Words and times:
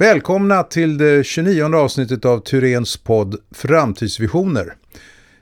Välkomna 0.00 0.62
till 0.62 0.98
det 0.98 1.26
29 1.26 1.74
avsnittet 1.74 2.24
av 2.24 2.38
Turens 2.38 2.96
podd 2.96 3.36
Framtidsvisioner. 3.50 4.74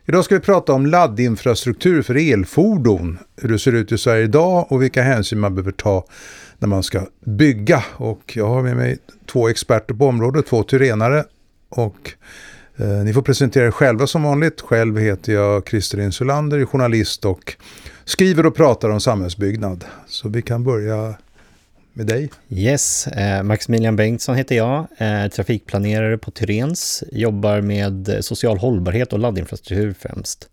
Idag 0.07 0.25
ska 0.25 0.35
vi 0.35 0.41
prata 0.41 0.73
om 0.73 0.87
laddinfrastruktur 0.87 2.03
för 2.03 2.33
elfordon, 2.33 3.19
hur 3.37 3.49
det 3.49 3.59
ser 3.59 3.73
ut 3.73 3.93
i 3.93 3.99
Sverige 3.99 4.25
idag 4.25 4.73
och 4.73 4.83
vilka 4.83 5.03
hänsyn 5.03 5.41
man 5.41 5.55
behöver 5.55 5.73
ta 5.73 6.05
när 6.59 6.69
man 6.69 6.83
ska 6.83 7.07
bygga. 7.25 7.85
Och 7.97 8.33
jag 8.37 8.49
har 8.49 8.63
med 8.63 8.77
mig 8.77 8.99
två 9.27 9.49
experter 9.49 9.95
på 9.95 10.07
området, 10.07 10.47
två 10.47 10.63
tyrenare. 10.63 11.25
Och 11.69 12.13
eh, 12.77 12.87
ni 12.89 13.13
får 13.13 13.23
presentera 13.23 13.67
er 13.67 13.71
själva 13.71 14.07
som 14.07 14.23
vanligt. 14.23 14.61
Själv 14.61 14.99
heter 14.99 15.33
jag 15.33 15.69
Christer 15.69 16.01
Insulander, 16.01 16.59
är 16.59 16.65
journalist 16.65 17.25
och 17.25 17.57
skriver 18.05 18.47
och 18.47 18.55
pratar 18.55 18.91
om 18.91 19.01
samhällsbyggnad. 19.01 19.85
Så 20.07 20.29
vi 20.29 20.43
kan 20.43 20.65
börja 20.65 21.15
med 21.99 22.07
dig. 22.07 22.31
Yes, 22.49 23.07
eh, 23.07 23.43
Maximilian 23.43 23.97
Bengtsson 23.97 24.37
heter 24.37 24.57
jag, 24.57 24.87
eh, 24.99 25.29
trafikplanerare 25.29 26.19
på 26.19 26.31
Tyrens, 26.31 27.05
jobbar 27.13 27.61
med 27.61 28.19
social 28.21 28.59
hållbarhet 28.59 29.13
och 29.13 29.19
laddinfrastruktur 29.19 29.95
främst. 29.99 30.49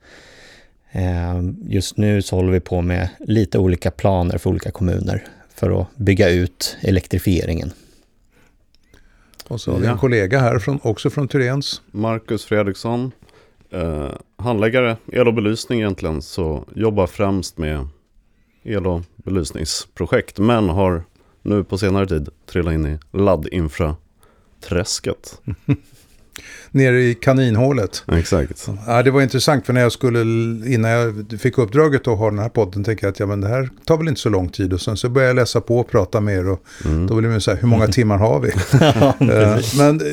Eh, 0.91 1.41
just 1.63 1.97
nu 1.97 2.21
så 2.21 2.35
håller 2.35 2.51
vi 2.51 2.59
på 2.59 2.81
med 2.81 3.09
lite 3.19 3.59
olika 3.59 3.91
planer 3.91 4.37
för 4.37 4.49
olika 4.49 4.71
kommuner 4.71 5.23
för 5.55 5.81
att 5.81 5.95
bygga 5.95 6.29
ut 6.29 6.77
elektrifieringen. 6.81 7.71
Och 9.47 9.61
så 9.61 9.71
har 9.71 9.79
vi 9.79 9.87
en 9.87 9.97
kollega 9.97 10.39
här, 10.39 10.59
från, 10.59 10.79
också 10.83 11.09
från 11.09 11.27
Tyrens. 11.27 11.81
Marcus 11.91 12.45
Fredriksson, 12.45 13.11
eh, 13.71 14.09
handläggare 14.37 14.97
el 15.11 15.27
och 15.27 15.33
belysning 15.33 15.79
egentligen, 15.79 16.21
så 16.21 16.65
jobbar 16.75 17.07
främst 17.07 17.57
med 17.57 17.87
el 18.63 18.87
och 18.87 19.01
belysningsprojekt, 19.15 20.39
men 20.39 20.69
har 20.69 21.03
nu 21.45 21.63
på 21.63 21.77
senare 21.77 22.07
tid 22.07 22.29
trillat 22.45 22.73
in 22.73 22.85
i 22.85 22.99
laddinfra-träsket. 23.11 25.41
Nere 26.71 27.01
i 27.01 27.15
kaninhålet. 27.15 28.03
Exakt. 28.11 28.69
Ja, 28.87 29.03
det 29.03 29.11
var 29.11 29.21
intressant 29.21 29.65
för 29.65 29.73
när 29.73 29.81
jag 29.81 29.91
skulle, 29.91 30.21
innan 30.73 30.91
jag 30.91 31.25
fick 31.39 31.57
uppdraget 31.57 32.07
att 32.07 32.17
ha 32.17 32.29
den 32.29 32.39
här 32.39 32.49
podden, 32.49 32.83
tänkte 32.83 33.05
jag 33.05 33.11
att 33.11 33.19
ja, 33.19 33.25
men 33.25 33.41
det 33.41 33.47
här 33.47 33.69
tar 33.85 33.97
väl 33.97 34.07
inte 34.07 34.21
så 34.21 34.29
lång 34.29 34.49
tid. 34.49 34.73
Och 34.73 34.81
sen 34.81 34.97
så 34.97 35.09
började 35.09 35.29
jag 35.29 35.35
läsa 35.35 35.61
på 35.61 35.79
och 35.79 35.89
prata 35.89 36.21
mer 36.21 36.49
och 36.49 36.63
mm. 36.85 37.07
då 37.07 37.15
blev 37.15 37.31
det 37.31 37.41
så 37.41 37.51
här, 37.51 37.57
hur 37.57 37.67
många 37.67 37.87
timmar 37.87 38.17
har 38.17 38.39
vi? 38.39 38.49
Eh, 39.35 39.59
men 39.77 40.01
eh, 40.01 40.07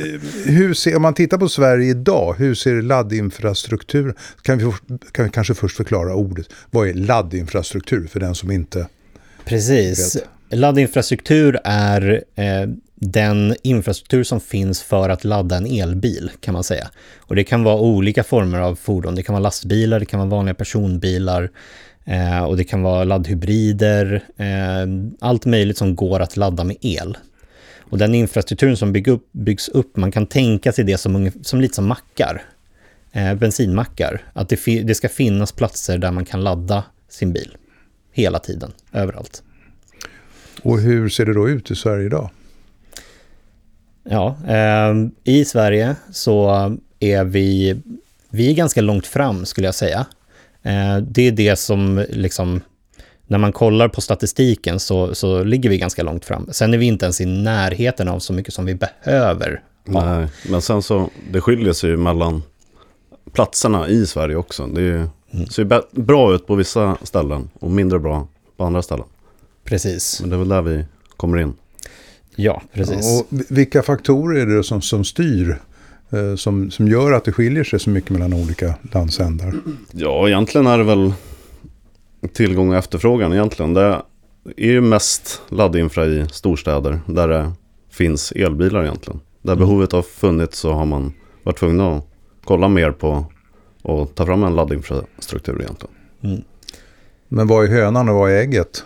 hur 0.44 0.74
ser, 0.74 0.96
om 0.96 1.02
man 1.02 1.14
tittar 1.14 1.38
på 1.38 1.48
Sverige 1.48 1.90
idag, 1.90 2.34
hur 2.38 2.54
ser 2.54 2.82
laddinfrastruktur, 2.82 4.14
kan 4.42 4.58
vi, 4.58 4.72
kan 5.12 5.24
vi 5.24 5.30
kanske 5.30 5.54
först 5.54 5.76
förklara 5.76 6.14
ordet, 6.14 6.46
vad 6.70 6.88
är 6.88 6.94
laddinfrastruktur 6.94 8.06
för 8.06 8.20
den 8.20 8.34
som 8.34 8.50
inte 8.50 8.86
Precis. 9.44 10.16
Vet? 10.16 10.24
Laddinfrastruktur 10.52 11.60
är 11.64 12.24
eh, 12.34 12.68
den 12.94 13.56
infrastruktur 13.62 14.24
som 14.24 14.40
finns 14.40 14.82
för 14.82 15.08
att 15.08 15.24
ladda 15.24 15.56
en 15.56 15.66
elbil, 15.66 16.30
kan 16.40 16.54
man 16.54 16.64
säga. 16.64 16.90
Och 17.18 17.36
det 17.36 17.44
kan 17.44 17.64
vara 17.64 17.80
olika 17.80 18.24
former 18.24 18.58
av 18.58 18.74
fordon. 18.74 19.14
Det 19.14 19.22
kan 19.22 19.32
vara 19.32 19.42
lastbilar, 19.42 20.00
det 20.00 20.06
kan 20.06 20.20
vara 20.20 20.30
vanliga 20.30 20.54
personbilar 20.54 21.50
eh, 22.04 22.44
och 22.44 22.56
det 22.56 22.64
kan 22.64 22.82
vara 22.82 23.04
laddhybrider. 23.04 24.24
Eh, 24.36 24.86
allt 25.20 25.44
möjligt 25.44 25.78
som 25.78 25.96
går 25.96 26.20
att 26.20 26.36
ladda 26.36 26.64
med 26.64 26.76
el. 26.80 27.16
Och 27.78 27.98
den 27.98 28.14
infrastrukturen 28.14 28.76
som 28.76 28.92
bygg 28.92 29.08
upp, 29.08 29.32
byggs 29.32 29.68
upp, 29.68 29.96
man 29.96 30.12
kan 30.12 30.26
tänka 30.26 30.72
sig 30.72 30.84
det 30.84 30.98
som, 30.98 31.30
som 31.42 31.60
lite 31.60 31.74
som 31.74 31.86
mackar. 31.86 32.42
Eh, 33.12 33.34
bensinmackar. 33.34 34.22
Att 34.32 34.48
det, 34.48 34.82
det 34.82 34.94
ska 34.94 35.08
finnas 35.08 35.52
platser 35.52 35.98
där 35.98 36.10
man 36.10 36.24
kan 36.24 36.44
ladda 36.44 36.84
sin 37.08 37.32
bil. 37.32 37.56
Hela 38.12 38.38
tiden, 38.38 38.72
överallt. 38.92 39.42
Och 40.62 40.80
hur 40.80 41.08
ser 41.08 41.26
det 41.26 41.34
då 41.34 41.48
ut 41.48 41.70
i 41.70 41.74
Sverige 41.74 42.06
idag? 42.06 42.30
Ja, 44.04 44.36
eh, 44.48 44.94
i 45.24 45.44
Sverige 45.44 45.96
så 46.10 46.50
är 47.00 47.24
vi, 47.24 47.80
vi 48.30 48.50
är 48.50 48.54
ganska 48.54 48.80
långt 48.80 49.06
fram 49.06 49.46
skulle 49.46 49.66
jag 49.66 49.74
säga. 49.74 50.06
Eh, 50.62 50.96
det 50.98 51.28
är 51.28 51.32
det 51.32 51.56
som 51.56 52.06
liksom, 52.10 52.60
när 53.26 53.38
man 53.38 53.52
kollar 53.52 53.88
på 53.88 54.00
statistiken 54.00 54.80
så, 54.80 55.14
så 55.14 55.44
ligger 55.44 55.70
vi 55.70 55.78
ganska 55.78 56.02
långt 56.02 56.24
fram. 56.24 56.48
Sen 56.52 56.74
är 56.74 56.78
vi 56.78 56.86
inte 56.86 57.04
ens 57.04 57.20
i 57.20 57.26
närheten 57.26 58.08
av 58.08 58.18
så 58.18 58.32
mycket 58.32 58.54
som 58.54 58.64
vi 58.64 58.74
behöver. 58.74 59.62
Ha. 59.86 60.18
Nej, 60.18 60.28
men 60.50 60.62
sen 60.62 60.82
så, 60.82 61.10
det 61.30 61.40
skiljer 61.40 61.72
sig 61.72 61.90
ju 61.90 61.96
mellan 61.96 62.42
platserna 63.32 63.88
i 63.88 64.06
Sverige 64.06 64.36
också. 64.36 64.66
Det 64.66 64.82
är, 64.82 65.08
mm. 65.32 65.46
ser 65.46 66.00
bra 66.00 66.34
ut 66.34 66.46
på 66.46 66.54
vissa 66.54 66.96
ställen 67.02 67.50
och 67.60 67.70
mindre 67.70 67.98
bra 67.98 68.28
på 68.56 68.64
andra 68.64 68.82
ställen. 68.82 69.06
Precis. 69.72 70.20
Men 70.20 70.30
det 70.30 70.36
är 70.36 70.38
väl 70.38 70.48
där 70.48 70.62
vi 70.62 70.84
kommer 71.16 71.38
in. 71.38 71.54
Ja, 72.36 72.62
precis. 72.72 73.20
Och 73.20 73.26
vilka 73.48 73.82
faktorer 73.82 74.40
är 74.40 74.46
det 74.46 74.64
som, 74.64 74.82
som 74.82 75.04
styr? 75.04 75.60
Eh, 76.10 76.34
som, 76.36 76.70
som 76.70 76.88
gör 76.88 77.12
att 77.12 77.24
det 77.24 77.32
skiljer 77.32 77.64
sig 77.64 77.80
så 77.80 77.90
mycket 77.90 78.10
mellan 78.10 78.32
olika 78.32 78.74
landsändar? 78.92 79.54
Ja, 79.92 80.28
egentligen 80.28 80.66
är 80.66 80.78
det 80.78 80.84
väl 80.84 81.12
tillgång 82.32 82.70
och 82.70 82.76
efterfrågan 82.76 83.32
egentligen. 83.32 83.74
Det 83.74 84.02
är 84.56 84.70
ju 84.70 84.80
mest 84.80 85.42
laddinfra 85.48 86.06
i 86.06 86.26
storstäder 86.32 87.00
där 87.06 87.28
det 87.28 87.52
finns 87.90 88.32
elbilar 88.32 88.82
egentligen. 88.82 89.20
Där 89.42 89.52
mm. 89.52 89.66
behovet 89.66 89.92
har 89.92 90.02
funnits 90.02 90.58
så 90.58 90.72
har 90.72 90.86
man 90.86 91.12
varit 91.42 91.58
tvungna 91.58 91.96
att 91.96 92.04
kolla 92.44 92.68
mer 92.68 92.90
på 92.90 93.24
och 93.82 94.14
ta 94.14 94.26
fram 94.26 94.44
en 94.44 94.54
laddinfrastruktur 94.54 95.60
egentligen. 95.60 95.94
Mm. 96.22 96.42
Men 97.28 97.46
vad 97.46 97.64
är 97.64 97.68
hönan 97.68 98.08
och 98.08 98.14
vad 98.14 98.30
är 98.30 98.36
ägget? 98.36 98.84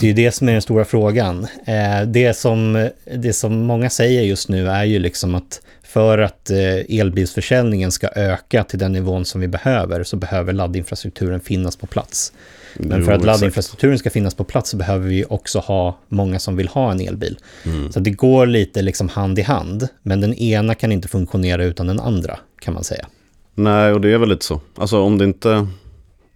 Det 0.00 0.06
är 0.06 0.08
ju 0.08 0.14
det 0.14 0.32
som 0.32 0.48
är 0.48 0.52
den 0.52 0.62
stora 0.62 0.84
frågan. 0.84 1.46
Eh, 1.64 2.06
det 2.06 2.36
som, 2.36 2.88
det 3.14 3.32
som 3.32 3.58
många 3.60 3.90
säger 3.90 4.22
just 4.22 4.48
nu 4.48 4.68
är 4.68 4.84
ju 4.84 4.98
liksom 4.98 5.34
att 5.34 5.60
för 5.82 6.18
att 6.18 6.50
eh, 6.50 6.98
elbilsförsäljningen 6.98 7.92
ska 7.92 8.08
öka 8.08 8.64
till 8.64 8.78
den 8.78 8.92
nivån 8.92 9.24
som 9.24 9.40
vi 9.40 9.48
behöver 9.48 10.04
så 10.04 10.16
behöver 10.16 10.52
laddinfrastrukturen 10.52 11.40
finnas 11.40 11.76
på 11.76 11.86
plats. 11.86 12.32
Men 12.74 13.04
för 13.04 13.12
att 13.12 13.24
laddinfrastrukturen 13.24 13.98
ska 13.98 14.10
finnas 14.10 14.34
på 14.34 14.44
plats 14.44 14.70
så 14.70 14.76
behöver 14.76 15.08
vi 15.08 15.24
också 15.28 15.58
ha 15.58 15.98
många 16.08 16.38
som 16.38 16.56
vill 16.56 16.68
ha 16.68 16.92
en 16.92 17.00
elbil. 17.00 17.38
Mm. 17.64 17.92
Så 17.92 18.00
det 18.00 18.10
går 18.10 18.46
lite 18.46 18.82
liksom 18.82 19.08
hand 19.08 19.38
i 19.38 19.42
hand, 19.42 19.88
men 20.02 20.20
den 20.20 20.34
ena 20.34 20.74
kan 20.74 20.92
inte 20.92 21.08
funktionera 21.08 21.64
utan 21.64 21.86
den 21.86 22.00
andra, 22.00 22.38
kan 22.60 22.74
man 22.74 22.84
säga. 22.84 23.06
Nej, 23.54 23.92
och 23.92 24.00
det 24.00 24.12
är 24.12 24.18
väl 24.18 24.28
lite 24.28 24.44
så. 24.44 24.60
Alltså 24.76 25.00
om 25.00 25.18
det 25.18 25.24
inte... 25.24 25.66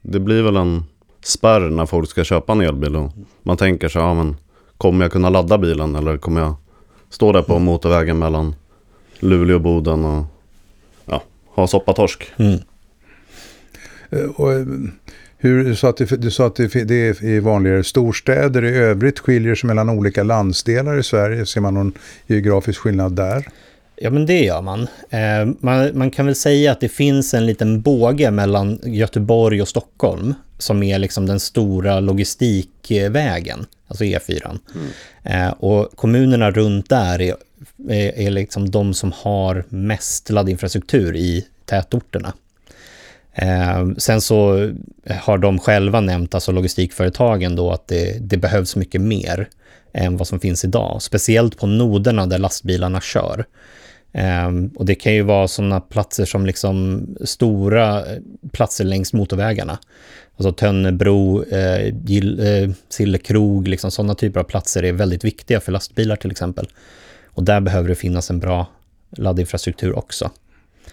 Det 0.03 0.21
blir 0.21 0.43
väl 0.43 0.57
en 0.57 0.85
spärr 1.27 1.61
när 1.61 1.87
folk 1.87 2.11
ska 2.11 2.25
köpa 2.25 2.53
en 2.53 2.61
elbil. 2.61 2.97
Och 2.97 3.13
man 3.43 3.57
tänker 3.57 3.89
sig, 3.89 4.03
ja 4.03 4.15
men 4.15 4.37
kommer 4.77 5.05
jag 5.05 5.13
kunna 5.13 5.31
ladda 5.31 5.59
bilen 5.59 5.97
eller 5.97 6.17
kommer 6.17 6.41
jag 6.41 6.55
stå 7.11 7.33
där 7.33 7.43
på 7.43 7.53
mm. 7.53 7.65
motorvägen 7.65 8.19
mellan 8.19 8.55
Luleå 9.19 9.57
och 9.57 9.63
Boden 9.63 10.05
och 10.05 10.25
ja, 11.05 11.23
ha 11.55 11.67
soppatorsk. 11.67 12.33
Mm. 12.37 12.59
Eh, 14.11 14.31
och, 14.37 14.53
eh, 14.53 14.67
hur, 15.39 15.65
du 15.65 15.77
sa 15.77 15.89
att, 15.89 15.97
det, 15.97 16.17
du 16.17 16.31
sa 16.31 16.47
att 16.47 16.57
det, 16.57 16.85
det 16.85 17.23
är 17.23 17.41
vanligare 17.41 17.85
storstäder. 17.85 18.65
I 18.65 18.77
övrigt 18.77 19.19
skiljer 19.19 19.55
sig 19.55 19.69
mellan 19.69 19.91
olika 19.91 20.23
landsdelar 20.23 20.99
i 20.99 21.03
Sverige. 21.03 21.47
Ser 21.47 21.61
man 21.61 21.75
någon 21.75 21.93
geografisk 22.27 22.81
skillnad 22.81 23.17
där? 23.17 23.49
Ja, 23.97 24.11
men 24.11 24.27
det 24.27 24.45
gör 24.45 24.63
man. 24.63 24.89
Eh, 25.11 25.55
man. 25.61 25.99
Man 25.99 26.11
kan 26.11 26.27
väl 26.27 26.35
säga 26.35 26.73
att 26.73 26.81
det 26.81 26.89
finns 26.89 27.35
en 27.35 27.47
liten 27.47 27.81
båge 27.81 28.31
mellan 28.31 28.81
Göteborg 28.85 29.63
och 29.63 29.69
Stockholm 29.69 30.35
som 30.59 30.83
är 30.83 30.99
liksom 30.99 31.27
den 31.27 31.41
stora 31.41 32.01
logistikvägen, 32.01 33.67
alltså 33.89 34.05
E4. 34.05 34.59
Mm. 34.75 35.47
Eh, 35.47 35.53
och 35.53 35.97
kommunerna 35.97 36.51
runt 36.51 36.89
där 36.89 37.21
är, 37.21 37.37
är, 37.89 38.19
är 38.19 38.31
liksom 38.31 38.71
de 38.71 38.95
som 38.95 39.13
har 39.13 39.65
mest 39.69 40.31
laddinfrastruktur 40.31 41.17
i 41.17 41.47
tätorterna. 41.65 42.33
Eh, 43.35 43.89
sen 43.99 44.21
så 44.21 44.71
har 45.21 45.39
de 45.39 45.59
själva 45.59 46.01
nämnt, 46.01 46.35
alltså 46.35 46.53
logistikföretagen 46.53 47.57
då, 47.57 47.71
att 47.71 47.89
det, 47.89 48.19
det 48.21 48.37
behövs 48.37 48.77
mycket 48.77 49.01
mer 49.01 49.49
än 49.93 50.17
vad 50.17 50.29
som 50.29 50.41
finns 50.41 50.65
idag. 50.65 51.03
Speciellt 51.03 51.59
på 51.59 51.67
noderna 51.67 52.27
där 52.27 52.39
lastbilarna 52.39 53.01
kör. 53.01 53.45
Um, 54.17 54.69
och 54.77 54.87
det 54.87 54.95
kan 54.95 55.15
ju 55.15 55.23
vara 55.23 55.49
sådana 55.49 55.81
platser 55.81 56.25
som 56.25 56.47
liksom 56.47 57.07
stora 57.25 57.99
eh, 57.99 58.19
platser 58.53 58.85
längs 58.85 59.13
motorvägarna. 59.13 59.79
Alltså 60.37 60.53
Tönnebro, 60.53 61.45
eh, 61.45 61.95
Gill, 62.05 62.41
eh, 62.41 62.71
Sillekrog, 62.89 63.69
liksom 63.69 63.91
sådana 63.91 64.15
typer 64.15 64.41
av 64.41 64.45
platser 64.45 64.83
är 64.83 64.93
väldigt 64.93 65.25
viktiga 65.25 65.61
för 65.61 65.73
lastbilar 65.73 66.17
till 66.17 66.31
exempel. 66.31 66.69
Och 67.27 67.43
där 67.43 67.61
behöver 67.61 67.89
det 67.89 67.95
finnas 67.95 68.31
en 68.31 68.39
bra 68.39 68.67
laddinfrastruktur 69.11 69.99
också. 69.99 70.31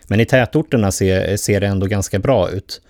Men 0.08 0.20
i 0.20 0.26
tätorterna 0.26 0.92
ser, 0.92 1.38
ser 1.38 1.62
det 1.62 1.68
ändå 1.68 1.86
ganska 1.86 2.20
bra 2.20 2.50
ut. 2.52 2.82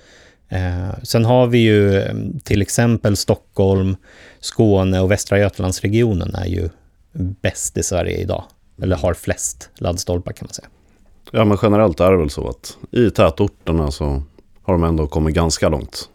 Eh, 0.49 1.03
sen 1.03 1.25
har 1.25 1.47
vi 1.47 1.57
ju 1.57 2.01
ehm, 2.01 2.39
till 2.39 2.61
exempel 2.61 3.17
Stockholm, 3.17 3.95
Skåne 4.39 4.99
och 4.99 5.11
Västra 5.11 5.39
Götalandsregionen 5.39 6.35
är 6.35 6.45
ju 6.45 6.69
bäst 7.41 7.77
i 7.77 7.83
Sverige 7.83 8.17
idag. 8.17 8.43
Eller 8.81 8.95
har 8.95 9.13
flest 9.13 9.69
laddstolpar 9.75 10.31
kan 10.33 10.45
man 10.47 10.53
säga. 10.53 10.67
Ja 11.31 11.45
men 11.45 11.57
generellt 11.61 11.99
är 11.99 12.11
det 12.11 12.17
väl 12.17 12.29
så 12.29 12.47
att 12.49 12.77
i 12.91 13.09
tätorterna 13.09 13.91
så 13.91 14.23
har 14.63 14.73
de 14.73 14.83
ändå 14.83 15.07
kommit 15.07 15.35
ganska 15.35 15.69
långt. 15.69 16.09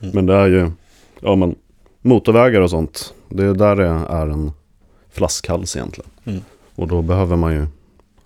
Mm. 0.00 0.14
Men 0.14 0.26
det 0.26 0.34
är 0.34 0.46
ju, 0.46 0.70
ja 1.20 1.34
men 1.36 1.54
motorvägar 2.02 2.60
och 2.60 2.70
sånt, 2.70 3.14
det 3.28 3.44
är 3.44 3.54
där 3.54 3.76
det 3.76 3.86
är 3.86 4.26
en 4.26 4.52
flaskhals 5.10 5.76
egentligen. 5.76 6.10
Mm. 6.24 6.40
Och 6.74 6.88
då 6.88 7.02
behöver 7.02 7.36
man 7.36 7.52
ju 7.52 7.66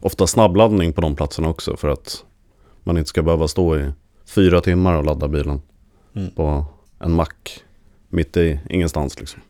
ofta 0.00 0.26
snabbladdning 0.26 0.92
på 0.92 1.00
de 1.00 1.16
platserna 1.16 1.48
också 1.48 1.76
för 1.76 1.88
att 1.88 2.24
man 2.82 2.98
inte 2.98 3.08
ska 3.08 3.22
behöva 3.22 3.48
stå 3.48 3.76
i 3.78 3.90
fyra 4.26 4.60
timmar 4.60 4.94
och 4.94 5.04
ladda 5.04 5.28
bilen 5.28 5.62
Mm. 6.16 6.30
på 6.30 6.64
en 6.98 7.12
mack 7.12 7.62
mitt 8.08 8.36
i 8.36 8.60
ingenstans 8.70 9.20
liksom. 9.20 9.40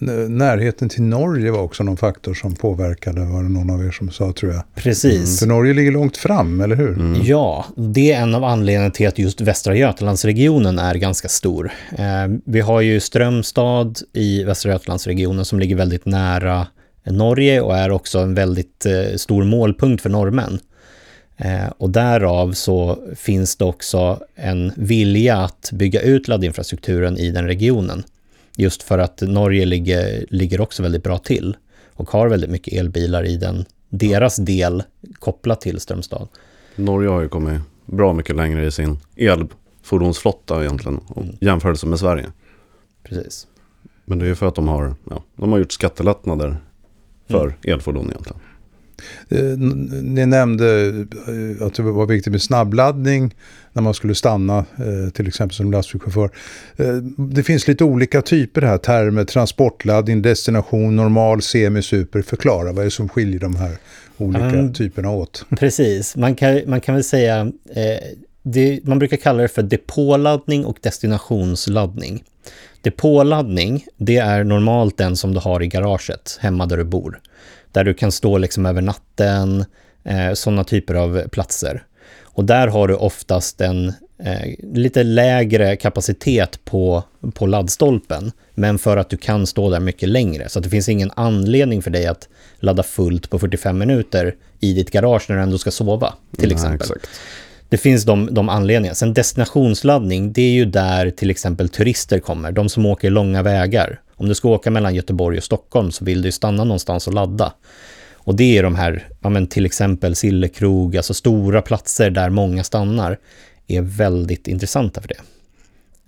N- 0.00 0.38
Närheten 0.38 0.88
till 0.88 1.02
Norge 1.02 1.50
var 1.50 1.60
också 1.60 1.82
någon 1.82 1.96
faktor 1.96 2.34
som 2.34 2.54
påverkade, 2.54 3.20
var 3.20 3.42
det 3.42 3.48
någon 3.48 3.70
av 3.70 3.86
er 3.86 3.90
som 3.90 4.10
sa 4.10 4.32
tror 4.32 4.52
jag. 4.52 4.62
Precis. 4.74 5.38
För 5.38 5.46
Norge 5.46 5.74
ligger 5.74 5.92
långt 5.92 6.16
fram, 6.16 6.60
eller 6.60 6.76
hur? 6.76 6.92
Mm. 6.92 7.20
Ja, 7.24 7.64
det 7.76 8.12
är 8.12 8.20
en 8.22 8.34
av 8.34 8.44
anledningarna 8.44 8.90
till 8.90 9.08
att 9.08 9.18
just 9.18 9.40
Västra 9.40 9.76
Götalandsregionen 9.76 10.78
är 10.78 10.94
ganska 10.94 11.28
stor. 11.28 11.70
Eh, 11.98 12.04
vi 12.44 12.60
har 12.60 12.80
ju 12.80 13.00
Strömstad 13.00 13.98
i 14.12 14.44
Västra 14.44 14.72
Götalandsregionen 14.72 15.44
som 15.44 15.58
ligger 15.60 15.76
väldigt 15.76 16.06
nära 16.06 16.66
Norge 17.04 17.60
och 17.60 17.76
är 17.76 17.90
också 17.90 18.18
en 18.18 18.34
väldigt 18.34 18.86
eh, 18.86 19.16
stor 19.16 19.44
målpunkt 19.44 20.02
för 20.02 20.10
norrmän. 20.10 20.58
Eh, 21.36 21.70
och 21.78 21.90
därav 21.90 22.52
så 22.52 22.98
finns 23.16 23.56
det 23.56 23.64
också 23.64 24.20
en 24.36 24.72
vilja 24.76 25.36
att 25.36 25.70
bygga 25.72 26.00
ut 26.00 26.28
laddinfrastrukturen 26.28 27.18
i 27.18 27.30
den 27.30 27.46
regionen. 27.46 28.02
Just 28.60 28.82
för 28.82 28.98
att 28.98 29.20
Norge 29.20 29.64
ligger, 29.64 30.26
ligger 30.30 30.60
också 30.60 30.82
väldigt 30.82 31.02
bra 31.02 31.18
till 31.18 31.56
och 31.94 32.10
har 32.10 32.28
väldigt 32.28 32.50
mycket 32.50 32.74
elbilar 32.74 33.24
i 33.26 33.36
den, 33.36 33.64
deras 33.88 34.36
del 34.36 34.82
kopplat 35.18 35.60
till 35.60 35.80
Strömstad. 35.80 36.28
Norge 36.76 37.08
har 37.08 37.20
ju 37.20 37.28
kommit 37.28 37.60
bra 37.86 38.12
mycket 38.12 38.36
längre 38.36 38.66
i 38.66 38.70
sin 38.70 38.98
elfordonsflotta 39.16 40.60
egentligen 40.64 40.98
och 40.98 41.22
Mm. 41.22 41.36
jämförelse 41.40 41.86
med 41.86 41.98
Sverige. 41.98 42.26
Precis. 43.02 43.46
Men 44.04 44.18
det 44.18 44.24
är 44.24 44.28
ju 44.28 44.34
för 44.34 44.46
att 44.48 44.54
de 44.54 44.68
har, 44.68 44.94
ja, 45.10 45.24
de 45.36 45.52
har 45.52 45.58
gjort 45.58 45.72
skattelättnader 45.72 46.56
för 47.28 47.44
Mm. 47.46 47.54
elfordon 47.62 48.08
egentligen. 48.10 48.40
Eh, 49.28 49.42
Ni 50.02 50.26
nämnde 50.26 50.88
eh, 51.58 51.66
att 51.66 51.74
det 51.74 51.82
var 51.82 52.06
viktigt 52.06 52.32
med 52.32 52.42
snabbladdning 52.42 53.34
när 53.72 53.82
man 53.82 53.94
skulle 53.94 54.14
stanna, 54.14 54.58
eh, 54.58 55.12
till 55.12 55.26
exempel 55.28 55.54
som 55.54 55.72
lastbilschaufför. 55.72 56.30
Det 57.34 57.42
finns 57.42 57.68
lite 57.68 57.84
olika 57.84 58.22
typer 58.22 58.62
här, 58.62 58.78
termer, 58.78 59.24
transportladdning, 59.24 60.22
destination, 60.22 60.96
normal, 60.96 61.42
semi, 61.42 61.82
super. 61.82 62.22
Förklara, 62.22 62.72
vad 62.72 62.78
är 62.78 62.84
det 62.84 62.90
som 62.90 63.08
skiljer 63.08 63.40
de 63.40 63.56
här 63.56 63.76
olika 64.16 64.44
Mm. 64.44 64.72
typerna 64.72 65.10
åt? 65.10 65.44
Precis, 65.58 66.16
man 66.16 66.34
kan, 66.34 66.60
man 66.66 66.80
kan 66.80 66.94
väl 66.94 67.04
säga, 67.04 67.40
eh, 67.74 68.16
det, 68.42 68.80
man 68.84 68.98
brukar 68.98 69.16
kalla 69.16 69.42
det 69.42 69.48
för 69.48 69.62
depåladdning 69.62 70.64
och 70.64 70.78
destinationsladdning. 70.82 72.24
Depåladdning, 72.82 73.84
det 73.96 74.16
är 74.16 74.44
normalt 74.44 74.96
den 74.98 75.16
som 75.16 75.34
du 75.34 75.40
har 75.40 75.62
i 75.62 75.66
garaget 75.66 76.38
hemma 76.40 76.66
där 76.66 76.76
du 76.76 76.84
bor. 76.84 77.20
Där 77.72 77.84
du 77.84 77.94
kan 77.94 78.12
stå 78.12 78.38
liksom 78.38 78.66
över 78.66 78.82
natten, 78.82 79.64
eh, 80.04 80.32
sådana 80.34 80.64
typer 80.64 80.94
av 80.94 81.28
platser. 81.28 81.82
Och 82.22 82.44
där 82.44 82.68
har 82.68 82.88
du 82.88 82.94
oftast 82.94 83.60
en 83.60 83.88
eh, 84.24 84.54
lite 84.72 85.02
lägre 85.02 85.76
kapacitet 85.76 86.64
på, 86.64 87.04
på 87.34 87.46
laddstolpen, 87.46 88.32
men 88.54 88.78
för 88.78 88.96
att 88.96 89.10
du 89.10 89.16
kan 89.16 89.46
stå 89.46 89.70
där 89.70 89.80
mycket 89.80 90.08
längre. 90.08 90.48
Så 90.48 90.60
det 90.60 90.68
finns 90.68 90.88
ingen 90.88 91.10
anledning 91.16 91.82
för 91.82 91.90
dig 91.90 92.06
att 92.06 92.28
ladda 92.58 92.82
fullt 92.82 93.30
på 93.30 93.38
45 93.38 93.78
minuter 93.78 94.34
i 94.60 94.72
ditt 94.72 94.90
garage 94.90 95.26
när 95.28 95.36
du 95.36 95.42
ändå 95.42 95.58
ska 95.58 95.70
sova, 95.70 96.14
till 96.36 96.48
Nej, 96.48 96.54
exempel. 96.54 96.80
exakt. 96.80 97.10
Det 97.68 97.76
finns 97.76 98.04
de, 98.04 98.34
de 98.34 98.48
anledningarna. 98.48 98.94
Sen 98.94 99.14
destinationsladdning, 99.14 100.32
det 100.32 100.42
är 100.42 100.50
ju 100.50 100.64
där 100.64 101.10
till 101.10 101.30
exempel 101.30 101.68
turister 101.68 102.18
kommer, 102.18 102.52
de 102.52 102.68
som 102.68 102.86
åker 102.86 103.10
långa 103.10 103.42
vägar. 103.42 104.00
Om 104.20 104.28
du 104.28 104.34
ska 104.34 104.48
åka 104.48 104.70
mellan 104.70 104.94
Göteborg 104.94 105.38
och 105.38 105.44
Stockholm 105.44 105.90
så 105.90 106.04
vill 106.04 106.22
du 106.22 106.28
ju 106.28 106.32
stanna 106.32 106.64
någonstans 106.64 107.06
och 107.06 107.14
ladda. 107.14 107.52
Och 108.14 108.34
det 108.34 108.58
är 108.58 108.62
de 108.62 108.74
här, 108.74 109.08
ja 109.20 109.28
men 109.28 109.46
till 109.46 109.66
exempel 109.66 110.14
Sillekrog, 110.14 110.96
alltså 110.96 111.14
stora 111.14 111.62
platser 111.62 112.10
där 112.10 112.30
många 112.30 112.64
stannar, 112.64 113.18
är 113.66 113.80
väldigt 113.80 114.48
intressanta 114.48 115.00
för 115.00 115.08
det. 115.08 115.20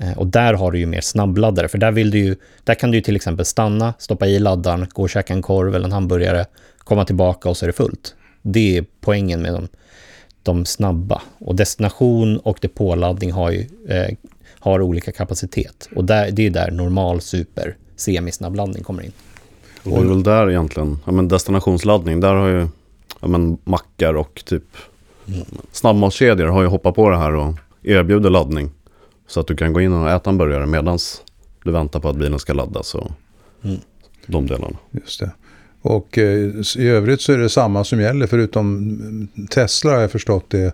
Eh, 0.04 0.18
och 0.18 0.26
där 0.26 0.54
har 0.54 0.72
du 0.72 0.78
ju 0.78 0.86
mer 0.86 1.00
snabbladdare, 1.00 1.68
för 1.68 1.78
där, 1.78 1.92
vill 1.92 2.10
du 2.10 2.18
ju, 2.18 2.36
där 2.64 2.74
kan 2.74 2.90
du 2.90 2.96
ju 2.98 3.02
till 3.02 3.16
exempel 3.16 3.44
stanna, 3.44 3.94
stoppa 3.98 4.26
i 4.26 4.38
laddaren, 4.38 4.86
gå 4.92 5.02
och 5.02 5.10
käka 5.10 5.32
en 5.32 5.42
korv 5.42 5.74
eller 5.74 5.86
en 5.86 5.92
hamburgare, 5.92 6.46
komma 6.78 7.04
tillbaka 7.04 7.48
och 7.48 7.56
så 7.56 7.64
är 7.64 7.66
det 7.66 7.72
fullt. 7.72 8.14
Det 8.42 8.78
är 8.78 8.84
poängen 9.00 9.42
med 9.42 9.52
de, 9.52 9.68
de 10.42 10.66
snabba. 10.66 11.22
Och 11.38 11.56
destination 11.56 12.38
och 12.38 12.58
depåladdning 12.60 13.32
har 13.32 13.50
ju 13.50 13.66
eh, 13.88 14.14
har 14.58 14.82
olika 14.82 15.12
kapacitet. 15.12 15.88
Och 15.96 16.04
där, 16.04 16.30
det 16.30 16.46
är 16.46 16.50
där 16.50 16.70
normal, 16.70 17.20
super, 17.20 17.76
semisnabbladdning 18.02 18.82
kommer 18.82 19.02
in. 19.02 19.12
Och 19.84 19.90
det 19.90 19.96
är 20.04 20.08
väl 20.08 20.22
där 20.22 20.50
egentligen, 20.50 20.98
ja 21.04 21.12
men 21.12 21.28
destinationsladdning, 21.28 22.20
där 22.20 22.34
har 22.34 22.48
ju 22.48 22.66
ja 23.20 23.28
men 23.28 23.58
mackar 23.64 24.14
och 24.14 24.42
typ 24.46 24.64
Mm. 25.28 25.40
snabbmatskedjor 25.72 26.46
har 26.46 26.62
ju 26.62 26.68
hoppat 26.68 26.94
på 26.94 27.10
det 27.10 27.16
här 27.18 27.34
och 27.34 27.54
erbjuder 27.82 28.30
laddning. 28.30 28.70
Så 29.26 29.40
att 29.40 29.46
du 29.46 29.56
kan 29.56 29.72
gå 29.72 29.80
in 29.80 29.92
och 29.92 30.10
äta 30.10 30.30
en 30.30 30.38
burgare 30.38 30.66
medan 30.66 30.98
du 31.64 31.70
väntar 31.70 32.00
på 32.00 32.08
att 32.08 32.16
bilen 32.16 32.38
ska 32.38 32.52
laddas 32.52 32.94
och 32.94 33.10
Mm. 33.64 33.76
de 34.26 34.46
delarna. 34.46 34.76
Just 34.90 35.20
det. 35.20 35.30
Och 35.82 36.18
eh, 36.18 36.50
i 36.76 36.86
övrigt 36.88 37.20
så 37.20 37.32
är 37.32 37.38
det 37.38 37.48
samma 37.48 37.84
som 37.84 38.00
gäller 38.00 38.26
förutom 38.26 38.76
mm, 38.76 39.28
Tesla 39.50 39.92
har 39.92 40.00
jag 40.00 40.10
förstått 40.10 40.50
det. 40.50 40.72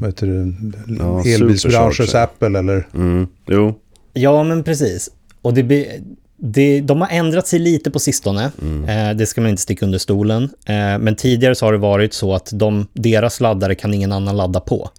Vad 0.00 0.08
heter 0.10 0.26
det? 0.26 0.54
Ja, 0.98 1.24
Elbilsbranschens. 1.26 2.14
Apple 2.14 2.58
eller? 2.58 2.88
Mm. 2.94 3.26
Jo, 3.46 3.74
Ja, 4.12 4.44
men 4.44 4.62
precis. 4.64 5.10
Och 5.42 5.54
det, 5.54 5.62
blir- 5.62 6.02
det, 6.44 6.80
de 6.80 7.00
har 7.00 7.08
ändrat 7.08 7.46
sig 7.46 7.58
lite 7.58 7.90
på 7.90 7.98
sistone. 7.98 8.50
Eh, 8.88 9.16
det 9.16 9.26
ska 9.26 9.40
man 9.40 9.50
inte 9.50 9.62
sticka 9.62 9.86
under 9.86 9.98
stolen. 9.98 10.42
Eh, 10.42 10.98
men 10.98 11.16
tidigare 11.16 11.54
så 11.54 11.66
har 11.66 11.72
det 11.72 11.78
varit 11.78 12.14
så 12.14 12.34
att 12.34 12.50
de, 12.52 12.86
deras 12.92 13.40
laddare 13.40 13.74
kan 13.74 13.94
ingen 13.94 14.12
annan 14.12 14.36
ladda 14.36 14.60
på. 14.60 14.90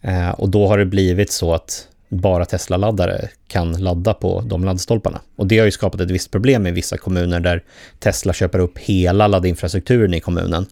Eh, 0.00 0.30
och 0.30 0.48
då 0.48 0.68
har 0.68 0.78
det 0.78 0.86
blivit 0.86 1.32
så 1.32 1.54
att 1.54 1.88
bara 2.08 2.44
Tesla-laddare 2.44 3.28
kan 3.48 3.72
ladda 3.72 4.14
på 4.14 4.40
de 4.40 4.64
laddstolparna. 4.64 5.20
Och 5.36 5.46
det 5.46 5.58
har 5.58 5.64
ju 5.64 5.70
skapat 5.70 6.00
ett 6.00 6.10
visst 6.10 6.30
problem 6.30 6.66
i 6.66 6.70
vissa 6.70 6.96
kommuner 6.96 7.40
där 7.40 7.62
Tesla 7.98 8.32
köper 8.32 8.58
upp 8.58 8.78
hela 8.78 9.26
laddinfrastrukturen 9.26 10.14
i 10.14 10.20
kommunen. 10.20 10.66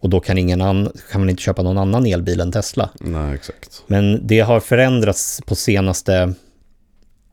Och 0.00 0.10
då 0.10 0.20
kan, 0.20 0.38
ingen 0.38 0.60
annan, 0.60 0.92
kan 1.10 1.20
man 1.20 1.30
inte 1.30 1.42
köpa 1.42 1.62
någon 1.62 1.78
annan 1.78 2.06
elbil 2.06 2.40
än 2.40 2.52
Tesla. 2.52 2.90
nej 3.00 3.34
exakt. 3.34 3.82
Men 3.86 4.26
det 4.26 4.40
har 4.40 4.60
förändrats 4.60 5.40
på 5.46 5.54
senaste 5.54 6.34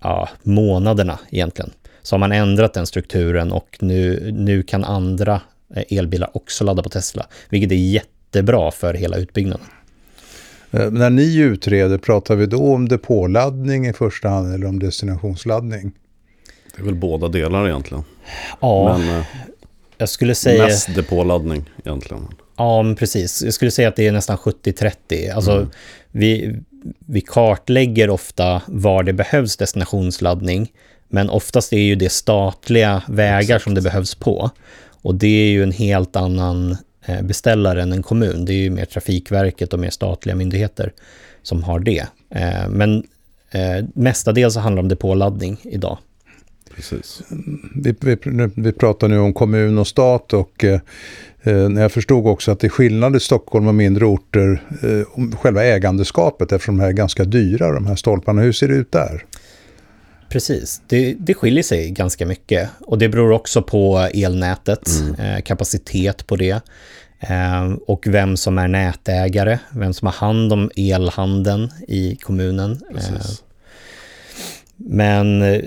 ja, 0.02 0.30
månaderna 0.44 1.20
egentligen. 1.30 1.72
Så 2.06 2.14
har 2.16 2.20
man 2.20 2.32
ändrat 2.32 2.74
den 2.74 2.88
strukturen 2.88 3.52
och 3.52 3.78
nu, 3.80 4.32
nu 4.34 4.64
kan 4.64 4.84
andra 4.84 5.42
eh, 5.76 5.98
elbilar 5.98 6.38
också 6.38 6.64
ladda 6.64 6.84
på 6.84 6.90
Tesla, 6.90 7.26
vilket 7.50 7.72
är 7.72 7.76
jättebra 7.76 8.72
för 8.72 8.94
hela 8.94 9.18
utbyggnaden. 9.18 9.66
Eh, 10.72 10.92
När 10.92 11.10
ni 11.10 11.38
utreder, 11.38 11.98
pratar 11.98 12.36
vi 12.36 12.46
då 12.46 12.74
om 12.74 12.88
depåladdning 12.88 13.88
i 13.88 13.94
första 13.94 14.30
hand 14.30 14.54
eller 14.54 14.68
om 14.68 14.80
destinationsladdning? 14.80 15.92
Det 16.76 16.82
är 16.82 16.86
väl 16.86 16.96
båda 16.96 17.28
delar 17.28 17.68
egentligen. 17.68 18.04
Ja, 18.60 18.98
Men 18.98 19.20
eh, 19.20 19.26
jag 19.98 20.10
skulle 20.10 20.36
säga... 20.36 20.64
mest 20.64 20.96
depåladdning 20.96 21.70
egentligen. 21.86 22.28
Ja, 22.58 22.82
men 22.82 22.96
precis. 22.96 23.44
Jag 23.44 23.54
skulle 23.54 23.72
säga 23.72 23.88
att 23.88 23.96
det 23.96 24.08
är 24.08 24.12
nästan 24.12 24.38
70-30. 24.38 25.36
Alltså, 25.36 25.68
vi, 26.12 26.60
vi 27.06 27.22
kartlägger 27.22 28.10
ofta 28.10 28.62
var 28.68 29.04
det 29.04 29.14
behövs 29.14 29.58
destinationsladdning, 29.58 30.72
men 31.16 31.30
oftast 31.30 31.74
är 31.74 31.78
ju 31.78 31.96
det 31.96 32.12
statliga 32.12 33.04
vägar 33.08 33.60
som 33.60 33.74
det 33.74 33.82
behövs 33.82 34.16
på. 34.16 34.50
Och 35.02 35.16
det 35.16 35.28
är 35.28 35.50
ju 35.50 35.64
en 35.64 35.72
helt 35.72 36.16
annan 36.16 36.78
eh, 37.06 37.22
beställare 37.22 37.82
än 37.82 37.92
en 37.92 38.04
kommun. 38.04 38.46
Det 38.46 38.54
är 38.54 38.58
ju 38.58 38.70
mer 38.70 38.86
Trafikverket 38.86 39.74
och 39.74 39.80
mer 39.80 39.90
statliga 39.90 40.36
myndigheter 40.36 40.94
som 41.44 41.64
har 41.64 41.80
det. 41.80 42.06
Eh, 42.30 42.70
Men 42.70 43.04
eh, 43.52 43.86
mestadels 43.94 44.54
så 44.54 44.60
handlar 44.60 44.82
det 44.82 44.86
om 44.86 44.90
depåladdning 44.90 45.58
idag. 45.64 45.98
Precis. 46.76 47.22
Vi, 47.76 47.96
vi, 48.02 48.18
vi 48.56 48.72
pratar 48.72 49.08
nu 49.08 49.20
om 49.20 49.34
kommun 49.34 49.78
och 49.78 49.88
stat 49.88 50.34
och 50.34 50.64
eh, 50.64 50.80
jag 51.54 51.92
förstod 51.92 52.28
också 52.28 52.52
att 52.52 52.60
det 52.60 52.68
är 52.68 52.70
skillnad 52.70 53.16
i 53.16 53.20
Stockholm 53.20 53.68
och 53.68 53.76
mindre 53.76 54.06
orter 54.06 54.64
eh, 54.84 55.08
om 55.18 55.32
själva 55.32 55.64
ägandeskapet 55.64 56.52
eftersom 56.52 56.78
de 56.78 56.82
här 56.82 56.90
är 56.90 56.94
ganska 56.94 57.24
dyra 57.24 57.72
de 57.72 57.88
här 57.88 57.96
stolparna. 57.96 58.42
Hur 58.42 58.54
ser 58.54 58.68
det 58.68 58.76
ut 58.76 58.92
där? 58.92 59.26
Precis, 60.36 60.82
det, 60.88 61.16
det 61.20 61.34
skiljer 61.34 61.64
sig 61.64 61.90
ganska 61.92 62.26
mycket 62.26 62.70
och 62.80 62.98
det 62.98 63.10
beror 63.10 63.32
också 63.32 63.62
på 63.62 63.98
elnätet, 64.14 64.90
eh, 65.20 65.42
kapacitet 65.42 66.28
på 66.28 66.36
det 66.36 66.62
eh, 67.20 67.74
och 67.88 68.08
vem 68.08 68.38
som 68.38 68.58
är 68.58 68.68
nätägare, 68.68 69.60
vem 69.72 69.94
som 69.94 70.06
har 70.06 70.14
hand 70.14 70.54
om 70.54 70.72
elhandeln 70.76 71.72
i 71.88 72.16
kommunen. 72.16 72.82
Precis. 72.94 73.44
men 74.76 75.42
eh, 75.42 75.62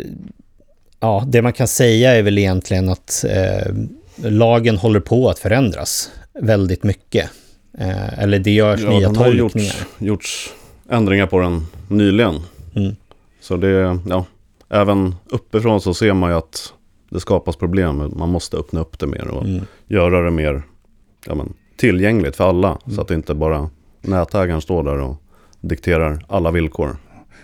ja, 1.00 1.24
det 1.28 1.42
man 1.42 1.52
kan 1.52 1.68
säga 1.68 2.16
är 2.16 2.22
väl 2.22 2.38
egentligen 2.38 2.88
att 2.88 3.24
eh, 3.28 3.74
lagen 4.16 4.76
håller 4.78 5.00
på 5.00 5.30
att 5.30 5.38
förändras 5.38 6.10
väldigt 6.40 6.82
mycket. 6.82 7.30
Eh, 7.78 8.18
eller 8.18 8.38
det 8.38 8.50
görs 8.50 8.80
Ja, 8.80 8.90
nya 8.90 9.08
de 9.08 9.16
har 9.16 9.32
ju 9.32 9.38
tolkningar. 9.38 9.66
gjorts, 9.68 9.86
gjorts 9.98 10.50
ändringar 10.90 11.26
på 11.26 11.38
den 11.40 11.66
nyligen. 11.88 12.40
Mm. 12.74 12.96
Så 13.40 13.56
det, 13.56 13.98
ja, 14.08 14.24
även 14.68 15.14
uppifrån 15.30 15.80
så 15.80 15.94
ser 15.94 16.12
man 16.14 16.30
ju 16.30 16.36
att 16.36 16.72
det 17.10 17.20
skapas 17.20 17.56
problem. 17.56 18.12
Man 18.16 18.28
måste 18.28 18.56
öppna 18.56 18.80
upp 18.80 18.98
det 18.98 19.06
mer 19.06 19.28
och 19.28 19.44
Mm. 19.44 19.64
göra 19.86 20.24
det 20.24 20.30
mer 20.30 20.62
ja, 21.26 21.34
men, 21.34 21.52
tillgängligt 21.76 22.36
för 22.36 22.48
alla. 22.48 22.78
Så 22.94 23.00
att 23.00 23.10
inte 23.10 23.34
bara 23.34 23.70
nätägaren 24.00 24.60
står 24.60 24.82
där 24.82 24.98
och 24.98 25.16
dikterar 25.60 26.24
alla 26.28 26.50
villkor. 26.50 26.96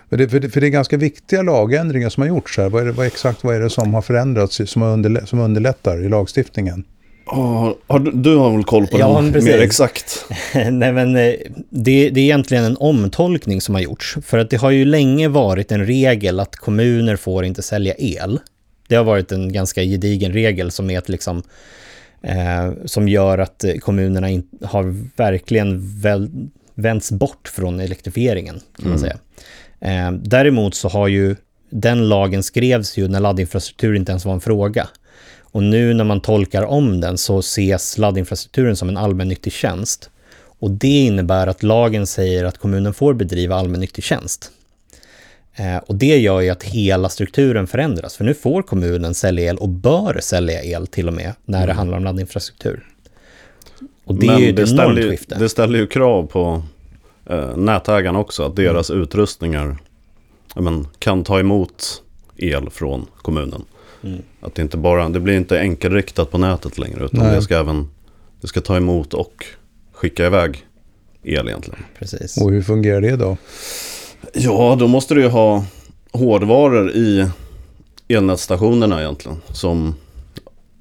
För 0.09 0.17
det, 0.17 0.29
för, 0.29 0.41
det, 0.41 0.51
för 0.51 0.61
det 0.61 0.67
är 0.67 0.71
ganska 0.71 0.97
viktiga 0.97 1.43
lagändringar 1.43 2.09
som 2.09 2.21
har 2.21 2.29
gjorts 2.29 2.59
här. 2.59 2.69
Vad, 2.69 2.83
är 2.83 2.87
det, 2.87 2.93
vad 2.93 3.07
exakt 3.07 3.45
vad 3.45 3.55
är 3.57 3.61
det 3.61 3.71
som 3.71 3.95
har 3.95 4.03
förändrats 4.03 4.61
som, 4.67 4.83
underlä, 4.83 5.27
som 5.27 5.39
underlättar 5.39 6.05
i 6.05 6.09
lagstiftningen? 6.09 6.85
Oh, 7.27 7.73
har 7.87 7.99
du, 7.99 8.11
du 8.11 8.37
har 8.37 8.51
väl 8.51 8.65
koll 8.65 8.87
på 8.87 8.99
Ja, 8.99 9.15
den 9.21 9.33
precis. 9.33 9.51
mer 9.51 9.59
exakt? 9.59 10.27
Nej, 10.55 10.93
men 10.93 11.17
eh, 11.17 11.35
det, 11.71 12.11
det 12.11 12.21
är 12.21 12.25
egentligen 12.25 12.65
en 12.65 12.77
omtolkning 12.77 13.61
som 13.61 13.75
har 13.75 13.83
gjorts. 13.83 14.17
För 14.23 14.39
att 14.39 14.51
det 14.51 14.57
har 14.57 14.71
ju 14.71 14.85
länge 14.85 15.29
varit 15.29 15.73
en 15.73 15.87
regel 15.87 16.41
att 16.41 16.57
kommuner 16.57 17.17
får 17.17 17.45
inte 17.45 17.63
sälja 17.63 17.95
el. 17.99 18.41
Det 18.89 18.95
har 18.97 19.05
varit 19.05 19.33
en 19.33 19.53
ganska 19.53 19.83
gedigen 19.83 20.33
regel 20.33 20.71
som 20.71 20.91
är 20.91 20.99
att 20.99 21.09
liksom 21.09 21.43
eh, 22.23 22.73
som 22.85 23.09
gör 23.09 23.39
att 23.39 23.65
kommunerna 23.81 24.31
in, 24.31 24.43
har 24.63 24.97
verkligen 25.17 26.01
väl, 26.01 26.31
vänts 26.75 27.11
bort 27.13 27.49
från 27.55 27.81
elektrifieringen 27.81 28.61
kan 28.81 28.89
man 28.89 28.99
säga. 28.99 29.17
Eh, 29.81 30.13
däremot 30.13 30.75
så 30.75 30.89
har 30.89 31.09
ju 31.09 31.37
den 31.71 32.09
lagen 32.09 32.43
skrevs 32.43 32.97
ju 32.97 33.09
när 33.09 33.21
laddinfrastruktur 33.21 33.95
inte 33.95 34.13
ens 34.13 34.25
var 34.25 34.33
en 34.33 34.41
fråga. 34.41 34.89
Och 35.55 35.63
nu 35.63 35.95
när 35.95 36.05
man 36.05 36.21
tolkar 36.21 36.63
om 36.63 37.01
den 37.01 37.19
så 37.19 37.39
ses 37.39 37.99
laddinfrastrukturen 37.99 38.77
som 38.77 38.89
en 38.89 38.97
allmännyttig 38.97 39.53
tjänst. 39.53 40.11
Och 40.59 40.71
det 40.71 41.05
innebär 41.05 41.47
att 41.47 41.63
lagen 41.63 42.07
säger 42.07 42.45
att 42.45 42.59
kommunen 42.59 42.95
får 42.95 43.15
bedriva 43.15 43.57
allmännyttig 43.57 44.05
tjänst. 44.05 44.51
Eh, 45.55 45.77
och 45.77 45.95
det 45.95 46.19
gör 46.19 46.41
ju 46.41 46.51
att 46.51 46.63
hela 46.63 47.09
strukturen 47.09 47.67
förändras, 47.67 48.17
för 48.17 48.25
nu 48.25 48.35
får 48.35 48.63
kommunen 48.63 49.15
sälja 49.15 49.51
el 49.51 49.57
och 49.57 49.69
bör 49.69 50.19
sälja 50.23 50.63
el 50.65 50.87
till 50.87 51.09
och 51.09 51.15
med 51.15 51.33
när 51.45 51.67
det 51.67 51.73
handlar 51.73 51.97
om 51.97 52.05
laddinfrastruktur. 52.05 52.87
Och 54.05 54.15
det 54.15 54.27
är 54.27 54.39
ju 54.39 54.53
det 54.53 54.67
ställer, 54.67 55.03
ju- 55.03 55.11
skifte. 55.11 55.39
det 55.39 55.49
ställer 55.49 55.79
ju 55.79 55.87
krav 55.87 56.27
på 56.27 56.63
eh, 57.27 57.57
nätägarna 57.57 58.19
också. 58.19 58.43
Att 58.43 58.57
deras 58.57 58.91
utrustningar 58.91 59.77
ja, 60.55 60.61
men, 60.61 60.89
kan 60.99 61.25
ta 61.25 61.41
emot 61.41 62.03
el 62.37 62.71
från 62.71 63.07
kommunen. 63.23 63.65
Mm. 64.05 64.23
Att 64.41 64.55
det 64.55 64.63
inte 64.63 64.77
bara, 64.77 65.09
det 65.09 65.21
blir 65.21 65.37
inte 65.37 65.61
enkelriktat 65.61 66.31
på 66.31 66.39
nätet 66.39 66.79
längre. 66.79 67.05
Utan 67.05 67.21
Nej. 67.21 67.35
det 67.35 67.43
ska 67.43 67.59
även, 67.59 67.89
det 68.41 68.47
ska 68.47 68.61
ta 68.61 68.77
emot 68.77 69.15
och 69.15 69.45
skicka 69.93 70.27
iväg 70.27 70.67
el 71.23 71.49
egentligen. 71.49 71.85
Precis. 71.99 72.37
Och 72.37 72.51
hur 72.51 72.63
fungerar 72.63 73.01
det 73.01 73.17
då? 73.17 73.37
Ja, 74.33 74.77
då 74.81 74.87
måste 74.89 75.15
du 75.15 75.23
ju 75.23 75.29
ha 75.29 75.65
hårdvaror 76.13 76.91
i 76.91 77.29
elnätsstationerna 78.09 79.01
egentligen. 79.01 79.41
Som 79.53 79.95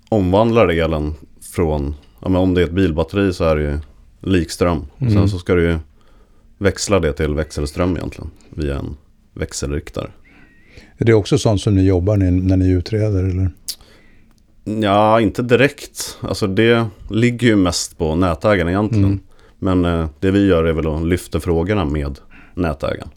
omvandlar 0.10 0.68
elen 0.68 1.14
från, 1.54 1.96
ja, 2.20 2.30
men 2.30 2.42
om 2.42 2.54
det 2.54 2.62
är 2.62 2.66
ett 2.66 2.72
bilbatteri 2.72 3.34
så 3.34 3.44
är 3.44 3.56
det 3.56 3.62
ju 3.62 3.80
likström. 4.20 4.86
Mm. 4.98 5.14
Sen 5.14 5.30
så 5.30 5.40
ska 5.40 5.56
du 5.56 5.64
ju 5.64 5.78
växla 6.58 7.00
det 7.00 7.14
till 7.14 7.34
växelström 7.34 7.98
egentligen. 7.98 8.32
Via 8.50 8.80
en 8.80 8.98
växelriktare. 9.34 10.10
Är 10.98 11.06
det 11.06 11.14
också 11.14 11.38
sånt 11.38 11.62
som 11.62 11.76
ni 11.76 11.84
jobbar 11.84 12.18
när, 12.18 12.32
när 12.32 12.58
ni 12.58 12.70
utreder? 12.70 13.24
Eller? 13.24 13.50
Ja, 14.82 15.22
inte 15.22 15.42
direkt. 15.42 16.18
Alltså 16.22 16.48
det 16.48 16.86
ligger 17.10 17.48
ju 17.48 17.56
mest 17.56 17.98
på 17.98 18.16
nätägaren 18.16 18.70
egentligen. 18.70 19.06
Mm. 19.06 19.20
Men 19.60 19.86
eh, 19.86 20.08
det 20.20 20.32
vi 20.32 20.48
gör 20.48 20.64
är 20.64 20.74
väl 20.74 20.88
att 20.88 21.08
lyfta 21.08 21.40
frågorna 21.40 21.86
med 21.86 22.20
nätägaren. 22.54 23.10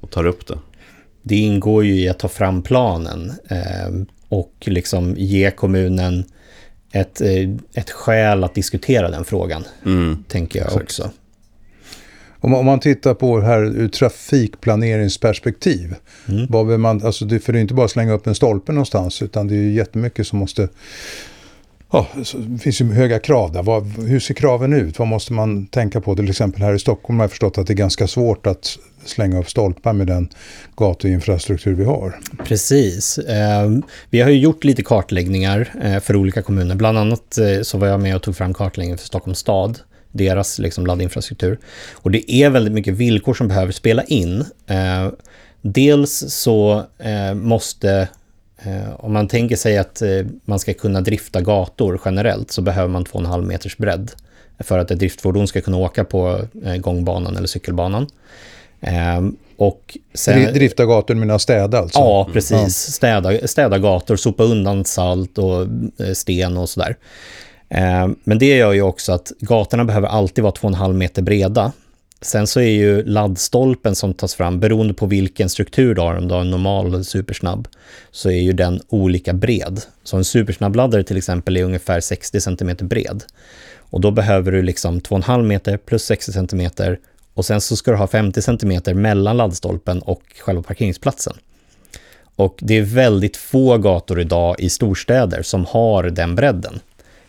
Och 0.00 0.10
tar 0.10 0.26
upp 0.26 0.46
det. 0.46 0.58
Det 1.22 1.36
ingår 1.36 1.84
ju 1.84 1.94
i 1.94 2.08
att 2.08 2.18
ta 2.18 2.28
fram 2.28 2.62
planen 2.62 3.32
eh, 3.50 4.04
och 4.28 4.54
liksom 4.60 5.14
ge 5.18 5.50
kommunen 5.50 6.24
ett, 6.92 7.20
eh, 7.20 7.50
ett 7.74 7.90
skäl 7.90 8.44
att 8.44 8.54
diskutera 8.54 9.10
den 9.10 9.24
frågan, 9.24 9.64
Mm. 9.86 10.24
tänker 10.28 10.58
jag 10.58 10.66
Exakt. 10.66 10.82
också. 10.84 11.10
Om, 12.44 12.50
man- 12.50 12.60
om 12.60 12.66
man 12.66 12.80
tittar 12.80 13.14
på 13.14 13.38
det 13.40 13.46
här 13.46 13.62
ur 13.62 13.88
trafikplaneringsperspektiv. 13.88 15.94
Mm. 16.28 16.46
Vad 16.50 16.66
vill 16.66 16.78
man, 16.78 17.06
alltså 17.06 17.24
det, 17.24 17.40
för 17.40 17.52
det 17.52 17.58
är 17.58 17.60
inte 17.60 17.74
bara 17.74 17.84
att 17.84 17.90
slänga 17.90 18.12
upp 18.12 18.26
en 18.26 18.34
stolpe 18.34 18.72
någonstans 18.72 19.22
utan 19.22 19.48
det 19.48 19.54
är 19.54 19.62
ju 19.62 19.72
jättemycket 19.72 20.26
som 20.26 20.38
måste... 20.38 20.68
Ja, 21.94 22.06
det 22.46 22.58
finns 22.58 22.80
ju 22.80 22.92
höga 22.92 23.18
krav 23.18 23.52
där. 23.52 23.62
Vad, 23.62 23.86
hur 23.86 24.20
ser 24.20 24.34
kraven 24.34 24.72
ut? 24.72 24.98
Vad 24.98 25.08
måste 25.08 25.32
man 25.32 25.66
tänka 25.66 26.00
på? 26.00 26.16
Till 26.16 26.28
exempel 26.30 26.62
här 26.62 26.74
i 26.74 26.78
Stockholm 26.78 27.18
har 27.18 27.24
jag 27.24 27.30
förstått 27.30 27.58
att 27.58 27.66
det 27.66 27.72
är 27.72 27.76
ganska 27.76 28.06
svårt 28.06 28.46
att 28.46 28.78
slänga 29.04 29.38
upp 29.40 29.50
stolpar 29.50 29.92
med 29.92 30.06
den 30.06 30.28
gatuinfrastruktur 30.76 31.74
vi 31.74 31.84
har. 31.84 32.18
Precis. 32.44 33.18
Eh, 33.18 33.70
vi 34.10 34.20
har 34.20 34.30
ju 34.30 34.38
gjort 34.38 34.64
lite 34.64 34.82
kartläggningar 34.82 35.68
eh, 35.84 36.00
för 36.00 36.16
olika 36.16 36.42
kommuner. 36.42 36.74
Bland 36.74 36.98
annat 36.98 37.38
eh, 37.38 37.62
så 37.62 37.78
var 37.78 37.86
jag 37.88 38.00
med 38.00 38.16
och 38.16 38.22
tog 38.22 38.36
fram 38.36 38.54
kartläggningen 38.54 38.98
för 38.98 39.06
Stockholms 39.06 39.38
stad, 39.38 39.78
deras 40.12 40.58
liksom, 40.58 40.86
laddinfrastruktur. 40.86 41.58
Och 41.92 42.10
det 42.10 42.32
är 42.32 42.50
väldigt 42.50 42.72
mycket 42.72 42.94
villkor 42.94 43.34
som 43.34 43.48
behöver 43.48 43.72
spela 43.72 44.02
in. 44.04 44.44
Eh, 44.66 45.08
dels 45.62 46.24
så 46.28 46.84
eh, 46.98 47.34
måste, 47.34 48.08
eh, 48.62 48.92
om 48.96 49.12
man 49.12 49.28
tänker 49.28 49.56
sig 49.56 49.78
att 49.78 50.02
eh, 50.02 50.08
man 50.44 50.58
ska 50.58 50.74
kunna 50.74 51.00
drifta 51.00 51.40
gator 51.40 52.00
generellt, 52.04 52.50
så 52.50 52.62
behöver 52.62 52.88
man 52.88 53.04
2,5 53.04 53.42
meters 53.42 53.76
bredd 53.76 54.10
för 54.58 54.78
att 54.78 54.90
ett 54.90 54.98
driftfordon 54.98 55.48
ska 55.48 55.60
kunna 55.60 55.76
åka 55.76 56.04
på 56.04 56.40
eh, 56.64 56.76
gångbanan 56.76 57.36
eller 57.36 57.46
cykelbanan. 57.46 58.06
Eh, 58.80 59.20
och 59.56 59.98
sen, 60.14 60.38
Dri- 60.38 60.52
Drifta 60.52 60.86
gator 60.86 61.14
menar 61.14 61.38
städa 61.38 61.78
alltså? 61.78 61.98
Ja, 61.98 62.28
precis. 62.32 62.76
Städa, 62.76 63.48
städa 63.48 63.78
gator, 63.78 64.16
sopa 64.16 64.42
undan 64.44 64.84
salt 64.84 65.38
och 65.38 65.62
eh, 66.06 66.12
sten 66.14 66.56
och 66.56 66.68
sådär. 66.68 66.96
Eh, 67.74 68.08
men 68.24 68.38
det 68.38 68.56
gör 68.56 68.72
ju 68.72 68.82
också 68.82 69.12
att 69.12 69.32
gatorna 69.40 69.84
behöver 69.84 70.08
alltid 70.08 70.44
vara 70.44 70.54
2,5 70.54 70.92
meter 70.92 71.22
breda. 71.22 71.72
Sen 72.20 72.46
så 72.46 72.60
är 72.60 72.70
ju 72.70 73.04
laddstolpen 73.04 73.94
som 73.94 74.14
tas 74.14 74.34
fram, 74.34 74.60
beroende 74.60 74.94
på 74.94 75.06
vilken 75.06 75.48
struktur 75.48 75.94
du 75.94 76.00
har, 76.00 76.14
om 76.14 76.28
du 76.28 76.34
har 76.34 76.40
en 76.40 76.50
normal 76.50 76.86
eller 76.86 77.02
supersnabb, 77.02 77.68
så 78.10 78.30
är 78.30 78.40
ju 78.40 78.52
den 78.52 78.80
olika 78.88 79.32
bred. 79.32 79.80
Så 80.04 80.16
en 80.16 80.24
supersnabbladdare 80.24 81.04
till 81.04 81.16
exempel 81.16 81.56
är 81.56 81.64
ungefär 81.64 82.00
60 82.00 82.40
cm 82.40 82.76
bred. 82.80 83.24
Och 83.76 84.00
då 84.00 84.10
behöver 84.10 84.52
du 84.52 84.62
liksom 84.62 85.00
2,5 85.00 85.42
meter 85.42 85.76
plus 85.76 86.04
60 86.04 86.32
cm 86.32 86.70
och 87.34 87.44
sen 87.44 87.60
så 87.60 87.76
ska 87.76 87.90
du 87.90 87.96
ha 87.96 88.06
50 88.06 88.42
cm 88.42 89.00
mellan 89.00 89.36
laddstolpen 89.36 90.02
och 90.02 90.22
själva 90.38 90.62
parkeringsplatsen. 90.62 91.36
Och 92.36 92.58
det 92.58 92.78
är 92.78 92.82
väldigt 92.82 93.36
få 93.36 93.78
gator 93.78 94.20
idag 94.20 94.56
i 94.58 94.70
storstäder 94.70 95.42
som 95.42 95.64
har 95.64 96.02
den 96.02 96.34
bredden. 96.34 96.80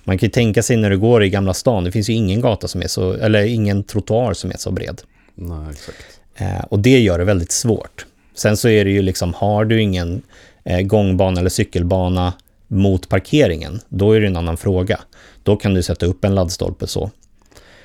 Man 0.03 0.17
kan 0.17 0.27
ju 0.27 0.31
tänka 0.31 0.63
sig 0.63 0.77
när 0.77 0.89
du 0.89 0.97
går 0.97 1.23
i 1.23 1.29
Gamla 1.29 1.53
stan, 1.53 1.83
det 1.83 1.91
finns 1.91 2.09
ju 2.09 2.13
ingen 2.13 2.41
gata 2.41 2.67
som 2.67 2.81
är 2.81 2.87
så, 2.87 3.13
eller 3.13 3.43
ingen 3.43 3.83
trottoar 3.83 4.33
som 4.33 4.51
är 4.51 4.57
så 4.57 4.71
bred. 4.71 5.01
Nej, 5.35 5.67
exakt. 5.71 6.19
Eh, 6.35 6.65
och 6.69 6.79
det 6.79 6.99
gör 6.99 7.19
det 7.19 7.25
väldigt 7.25 7.51
svårt. 7.51 8.05
Sen 8.35 8.57
så 8.57 8.69
är 8.69 8.85
det 8.85 8.91
ju 8.91 9.01
liksom, 9.01 9.33
har 9.33 9.65
du 9.65 9.81
ingen 9.81 10.21
eh, 10.63 10.81
gångbana 10.81 11.39
eller 11.39 11.49
cykelbana 11.49 12.33
mot 12.67 13.09
parkeringen, 13.09 13.79
då 13.89 14.11
är 14.11 14.21
det 14.21 14.27
en 14.27 14.37
annan 14.37 14.57
fråga. 14.57 14.99
Då 15.43 15.55
kan 15.55 15.73
du 15.73 15.83
sätta 15.83 16.05
upp 16.05 16.25
en 16.25 16.35
laddstolpe 16.35 16.87
så. 16.87 17.11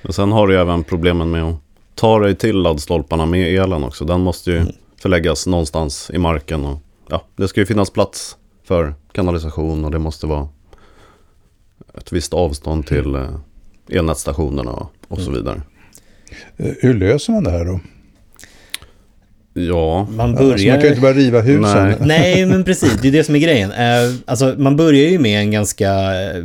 Men 0.03 0.13
sen 0.13 0.33
har 0.33 0.47
du 0.47 0.55
ju 0.55 0.61
även 0.61 0.85
problemen 0.85 1.31
med 1.31 1.45
att 1.45 1.57
ta 1.95 2.19
dig 2.19 2.35
till 2.35 2.57
laddstolparna 2.57 3.27
med 3.27 3.55
elen 3.55 3.85
också. 3.85 4.05
Den 4.05 4.21
måste 4.21 4.51
ju 4.51 4.63
förläggas 5.03 5.47
någonstans 5.47 6.11
i 6.15 6.19
marken. 6.19 6.65
Och, 6.65 6.79
ja, 7.09 7.23
det 7.37 7.49
ska 7.49 7.61
ju 7.61 7.67
finnas 7.67 7.91
plats 7.91 8.37
för 8.65 8.95
kanalisation 9.13 9.85
och 9.85 9.91
det 9.91 9.99
måste 9.99 10.27
vara 10.27 10.49
ett 11.99 12.13
visst 12.13 12.35
avstånd 12.35 12.87
till 12.87 13.15
eh, 13.15 13.29
elnätsstationerna 13.91 14.71
och, 14.71 14.93
och 15.09 15.21
så 15.21 15.31
vidare. 15.31 15.63
Eh, 16.57 16.71
Hur 16.81 16.95
löser 16.95 17.33
man 17.33 17.45
det 17.45 17.51
här 17.51 17.65
då? 17.65 17.73
Man 17.73 17.83
Ja, 19.67 20.01
Alltså 20.01 20.17
man 20.17 20.35
börjar... 20.35 20.75
kan 20.75 20.83
ju 20.83 20.89
inte 20.89 21.01
bara 21.01 21.13
riva 21.13 21.41
husen. 21.41 21.87
Nej. 21.89 21.97
Nej, 22.01 22.47
men 22.47 22.65
precis, 22.65 22.93
det 23.03 23.09
är 23.09 23.13
det 23.13 23.25
som 23.25 23.35
är 23.35 23.39
grejen. 23.39 23.73
Eh, 23.73 24.15
alltså, 24.27 24.55
man 24.59 24.77
börjar 24.77 25.11
ju 25.11 25.19
med 25.19 25.41
en 25.41 25.51
ganska 25.51 25.91
eh, 26.23 26.45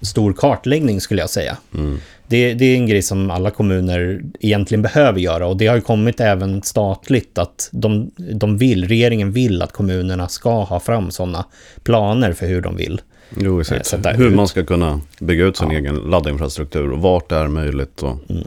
stor 0.00 0.32
kartläggning 0.32 1.00
skulle 1.00 1.20
jag 1.20 1.30
säga. 1.30 1.56
mm, 1.74 1.98
Det, 2.32 2.54
det 2.54 2.64
är 2.64 2.76
en 2.76 2.86
grej 2.86 3.02
som 3.02 3.30
alla 3.30 3.50
kommuner 3.50 4.22
egentligen 4.40 4.82
behöver 4.82 5.20
göra 5.20 5.46
och 5.46 5.56
det 5.56 5.66
har 5.66 5.74
ju 5.76 5.80
kommit 5.80 6.20
även 6.20 6.62
statligt 6.62 7.38
att 7.38 7.68
de, 7.72 8.10
de 8.16 8.58
vill, 8.58 8.88
regeringen 8.88 9.32
vill 9.32 9.62
att 9.62 9.72
kommunerna 9.72 10.28
ska 10.28 10.62
ha 10.64 10.80
fram 10.80 11.10
sådana 11.10 11.44
planer 11.82 12.32
för 12.32 12.46
hur 12.46 12.60
de 12.60 12.76
vill. 12.76 13.00
jo 13.40 13.54
Eh, 13.60 13.60
exakt. 13.76 14.02
där 14.02 14.14
Hur 14.14 14.28
ut. 14.28 14.34
man 14.34 14.48
ska 14.48 14.64
kunna 14.64 15.00
bygga 15.20 15.44
ut 15.44 15.56
sin 15.56 15.70
Ja. 15.70 15.78
egen 15.78 15.96
laddinfrastruktur 15.96 16.92
och 16.92 16.98
vart 16.98 17.28
det 17.28 17.36
är 17.36 17.48
möjligt. 17.48 18.02
Och, 18.02 18.16
Mm. 18.30 18.44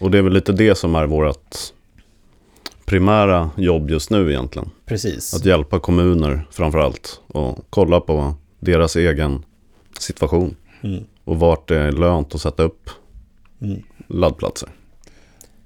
och 0.00 0.10
det 0.10 0.18
är 0.18 0.22
väl 0.22 0.32
lite 0.32 0.52
det 0.52 0.74
som 0.74 0.94
är 0.94 1.06
vårt 1.06 1.56
primära 2.84 3.50
jobb 3.56 3.90
just 3.90 4.10
nu 4.10 4.30
egentligen. 4.30 4.70
Precis. 4.86 5.34
Att 5.34 5.44
hjälpa 5.44 5.78
kommuner 5.78 6.46
framför 6.50 6.78
allt 6.78 7.20
och 7.26 7.58
kolla 7.70 8.00
på 8.00 8.34
deras 8.60 8.96
egen 8.96 9.42
situation 9.98 10.56
Mm. 10.82 11.04
och 11.24 11.38
vart 11.38 11.68
det 11.68 11.76
är 11.78 11.92
lönt 11.92 12.34
att 12.34 12.40
sätta 12.40 12.62
upp 12.62 12.90
Mm. 13.64 13.82
laddplatser. 14.06 14.68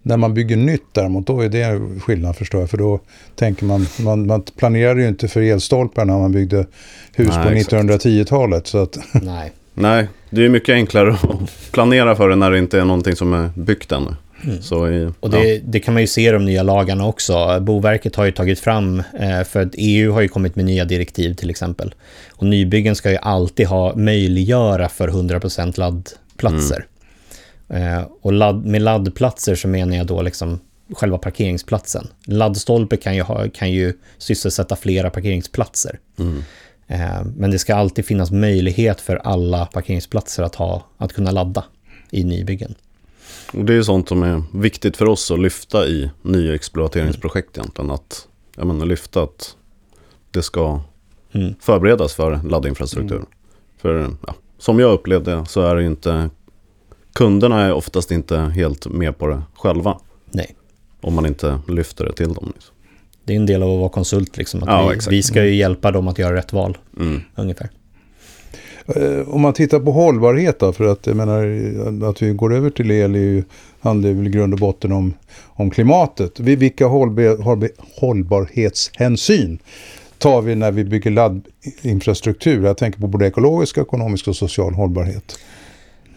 När 0.02 0.16
man 0.16 0.34
bygger 0.34 0.56
nytt 0.56 0.86
däremot, 0.92 1.26
då 1.26 1.40
är 1.40 1.48
det 1.48 1.80
skillnad 2.00 2.36
förstår 2.36 2.60
jag. 2.60 2.70
För 2.70 2.78
då 2.78 3.00
tänker 3.34 3.64
man, 3.64 3.86
man, 4.00 4.26
man 4.26 4.42
planerade 4.42 5.02
ju 5.02 5.08
inte 5.08 5.28
för 5.28 5.40
elstolpar 5.40 6.04
när 6.04 6.18
man 6.18 6.32
byggde 6.32 6.66
hus 7.14 7.28
Nej, 7.28 7.44
på 7.44 7.50
exakt. 7.50 7.72
1910-talet. 7.72 8.66
Så 8.66 8.78
att, 8.78 8.98
Nej. 9.22 9.52
Nej, 9.74 10.08
det 10.30 10.44
är 10.44 10.48
mycket 10.48 10.72
enklare 10.72 11.12
att 11.12 11.70
planera 11.72 12.16
för 12.16 12.28
det 12.28 12.36
när 12.36 12.50
det 12.50 12.58
inte 12.58 12.80
är 12.80 12.84
någonting 12.84 13.16
som 13.16 13.32
är 13.32 13.50
byggt 13.54 13.92
ännu. 13.92 14.14
Så 14.60 14.88
i, 14.88 15.12
Och 15.20 15.30
det, 15.30 15.58
det 15.64 15.80
kan 15.80 15.94
man 15.94 16.00
ju 16.00 16.06
se 16.06 16.28
i 16.28 16.32
de 16.32 16.44
nya 16.44 16.62
lagarna 16.62 17.06
också. 17.06 17.60
Boverket 17.60 18.16
har 18.16 18.24
ju 18.24 18.32
tagit 18.32 18.60
fram, 18.60 19.02
eh, 19.20 19.44
för 19.44 19.62
att 19.62 19.74
EU 19.74 20.12
har 20.12 20.20
ju 20.20 20.28
kommit 20.28 20.56
med 20.56 20.64
nya 20.64 20.84
direktiv 20.84 21.34
till 21.34 21.50
exempel. 21.50 21.94
Och 22.30 22.46
nybyggen 22.46 22.96
ska 22.96 23.10
ju 23.10 23.16
alltid 23.16 23.66
ha 23.66 23.96
möjliggöra 23.96 24.88
för 24.88 25.08
100% 25.08 25.78
laddplatser. 25.78 26.76
Eh, 26.76 26.97
och 28.20 28.32
ladd, 28.32 28.64
med 28.66 28.82
laddplatser 28.82 29.54
så 29.54 29.68
menar 29.68 29.96
jag 29.96 30.06
då 30.06 30.22
liksom 30.22 30.60
själva 30.92 31.18
parkeringsplatsen. 31.18 32.08
Laddstolpe 32.25 32.96
kan 32.96 33.16
ju, 33.16 33.22
ha, 33.22 33.48
kan 33.54 33.70
ju 33.72 33.92
sysselsätta 34.18 34.76
flera 34.76 35.10
parkeringsplatser. 35.10 35.98
Mm. 36.18 36.42
Eh, 36.87 37.25
men 37.37 37.50
det 37.50 37.58
ska 37.58 37.75
alltid 37.75 38.06
finnas 38.06 38.30
möjlighet 38.30 39.00
för 39.00 39.16
alla 39.16 39.66
parkeringsplatser 39.66 40.42
att, 40.42 40.54
ha, 40.54 40.87
att 40.96 41.12
kunna 41.12 41.30
ladda 41.30 41.64
i 42.10 42.25
nybyggen. 42.25 42.75
Och 43.52 43.64
det 43.64 43.75
är 43.75 43.82
sånt 43.82 44.08
som 44.08 44.22
är 44.22 44.42
viktigt 44.52 44.96
för 44.96 45.06
oss 45.06 45.30
att 45.30 45.40
lyfta 45.40 45.87
i 45.87 46.10
nya 46.22 46.54
exploateringsprojekt 46.54 47.58
egentligen. 47.58 47.90
Att 47.90 48.28
jag 48.56 48.66
menar, 48.66 48.87
lyfta 48.87 49.22
att 49.22 49.56
det 50.30 50.42
ska 50.42 50.80
Mm. 51.32 51.54
förberedas 51.60 52.14
för 52.14 52.40
laddinfrastruktur. 52.50 53.22
För 53.78 54.10
ja, 54.26 54.34
som 54.58 54.78
jag 54.78 54.92
upplevde 54.92 55.46
så 55.46 55.60
är 55.60 55.76
det 55.76 55.84
inte 55.84 56.30
kunderna 57.18 57.64
är 57.64 57.72
oftast 57.72 58.10
inte 58.10 58.38
helt 58.38 58.87
med 58.87 59.18
på 59.18 59.26
det 59.26 59.42
själva. 59.54 59.98
Nej. 60.30 60.54
Om 61.00 61.14
man 61.14 61.26
inte 61.26 61.60
lyfter 61.68 62.04
det 62.04 62.12
till 62.12 62.32
dem. 62.34 62.52
Liksom. 62.54 62.75
Det 63.25 63.32
är 63.32 63.37
en 63.37 63.46
del 63.46 63.62
av 63.62 63.70
att 63.72 63.78
vara 63.78 63.88
konsult. 63.88 64.37
Liksom, 64.37 64.62
att 64.62 64.68
Ja, 64.68 64.88
vi, 64.88 64.94
exakt. 64.96 65.12
vi 65.12 65.22
ska 65.22 65.44
ju 65.44 65.54
hjälpa 65.54 65.90
dem 65.90 66.08
att 66.08 66.18
göra 66.18 66.37
rätt 66.37 66.52
val, 66.52 66.78
Mm. 67.00 67.20
ungefär. 67.34 67.68
Eh, 68.96 69.28
Om 69.28 69.40
man 69.40 69.52
tittar 69.52 69.80
på 69.80 69.92
hållbarhet 69.92 70.58
då, 70.60 70.72
för 70.72 70.84
att 70.84 71.06
jag 71.06 71.16
menar 71.16 71.38
att 72.10 72.22
vi 72.22 72.30
går 72.32 72.54
över 72.54 72.70
till 72.70 72.90
el 72.90 73.14
är 73.14 73.18
ju, 73.18 73.44
handlar 73.80 74.10
väl 74.10 74.26
i 74.26 74.30
grund 74.30 74.52
och 74.54 74.58
botten 74.60 74.92
om, 74.92 75.14
om 75.46 75.70
klimatet. 75.70 76.40
Vi- 76.40 76.56
Vilka 76.56 76.87
hållbarhetshänsyn 78.00 79.58
tar 80.18 80.42
vi 80.42 80.54
när 80.54 80.70
vi 80.72 80.84
bygger 80.84 81.10
laddinfrastruktur? 81.10 82.64
Jag 82.64 82.76
tänker 82.76 83.00
på 83.00 83.06
både 83.06 83.26
ekologisk, 83.26 83.78
ekonomisk 83.78 84.28
och 84.28 84.37
social 84.37 84.75
hållbarhet. 84.75 85.38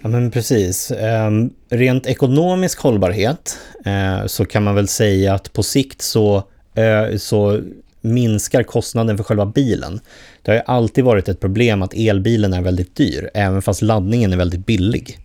Ja, 0.03 0.09
men 0.09 0.31
precis. 0.31 0.91
Ehm, 0.91 1.49
rent 1.69 2.05
ekonomisk 2.07 2.79
hållbarhet 2.79 3.57
eh, 3.85 4.25
så 4.27 4.45
kan 4.45 4.63
man 4.63 4.75
väl 4.75 4.87
säga 4.87 5.33
att 5.33 5.53
på 5.53 5.63
sikt 5.63 6.01
så, 6.01 6.35
eh, 6.75 7.17
så 7.17 7.59
minskar 8.01 8.63
kostnaden 8.63 9.17
för 9.17 9.23
själva 9.23 9.45
bilen. 9.45 9.99
Det 10.41 10.51
har 10.51 10.55
ju 10.55 10.63
alltid 10.65 11.03
varit 11.03 11.29
ett 11.29 11.39
problem 11.39 11.81
att 11.81 11.93
elbilen 11.93 12.53
är 12.53 12.61
väldigt 12.61 12.95
dyr, 12.95 13.29
även 13.33 13.61
fast 13.61 13.81
laddningen 13.81 14.33
är 14.33 14.37
väldigt 14.37 14.65
billig. 14.65 15.17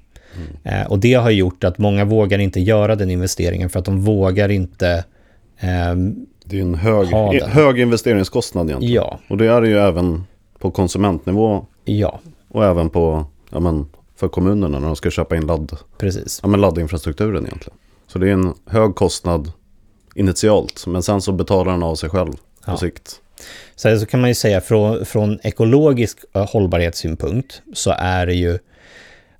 Eh, 0.65 0.87
och 0.87 0.99
det 0.99 1.15
har 1.15 1.31
gjort 1.31 1.65
att 1.65 1.79
många 1.79 2.05
vågar 2.05 2.39
inte 2.39 2.61
göra 2.61 2.97
den 2.97 3.11
investeringen 3.11 3.71
för 3.71 3.79
att 3.79 3.85
de 3.85 4.01
vågar 4.01 4.49
inte 4.49 5.05
ehm, 5.59 6.27
Det 6.45 6.59
är 6.59 6.63
en 6.63 6.75
hög, 6.75 7.07
Ha 7.09 7.33
den. 7.33 7.51
hög 7.51 7.81
investeringskostnad 7.81 8.69
egentligen. 8.71 8.95
Ja, 8.95 9.19
Och 9.29 9.37
det 9.37 9.47
är 9.47 9.61
det 9.61 9.69
ju 9.69 9.79
även 9.79 10.25
på 10.59 10.71
konsumentnivå 10.71 11.67
ja, 11.85 12.21
och 12.49 12.65
även 12.65 12.91
på, 12.91 13.25
ja, 13.51 13.61
men, 13.61 13.87
för 14.17 14.29
kommunerna 14.29 14.79
när 14.79 14.87
de 14.87 14.97
ska 14.97 15.11
köpa 15.11 15.37
in 15.37 15.47
ladd, 15.47 15.77
precis. 15.99 16.41
ja, 16.43 16.49
men 16.49 16.61
laddinfrastrukturen 16.61 17.47
egentligen. 17.47 17.79
Så 18.07 18.19
det 18.19 18.29
är 18.29 18.33
en 18.33 18.55
hög 18.67 18.95
kostnad 18.95 19.53
initialt, 20.15 20.87
men 20.87 21.03
sen 21.03 21.21
så 21.23 21.33
betalar 21.33 21.73
den 21.73 21.83
av 21.83 21.95
sig 21.95 22.11
själv 22.11 22.33
på 22.33 22.39
Ja. 22.67 22.77
sikt. 22.77 23.21
Så, 23.77 23.99
så 23.99 24.07
kan 24.07 24.21
man 24.21 24.31
ju 24.31 24.35
säga 24.35 24.61
från, 24.61 25.07
från 25.07 25.39
ekologisk 25.43 26.19
hållbarhetssynpunkt 26.33 27.63
så 27.75 27.95
är 27.99 28.27
det 28.27 28.35
ju 28.35 28.59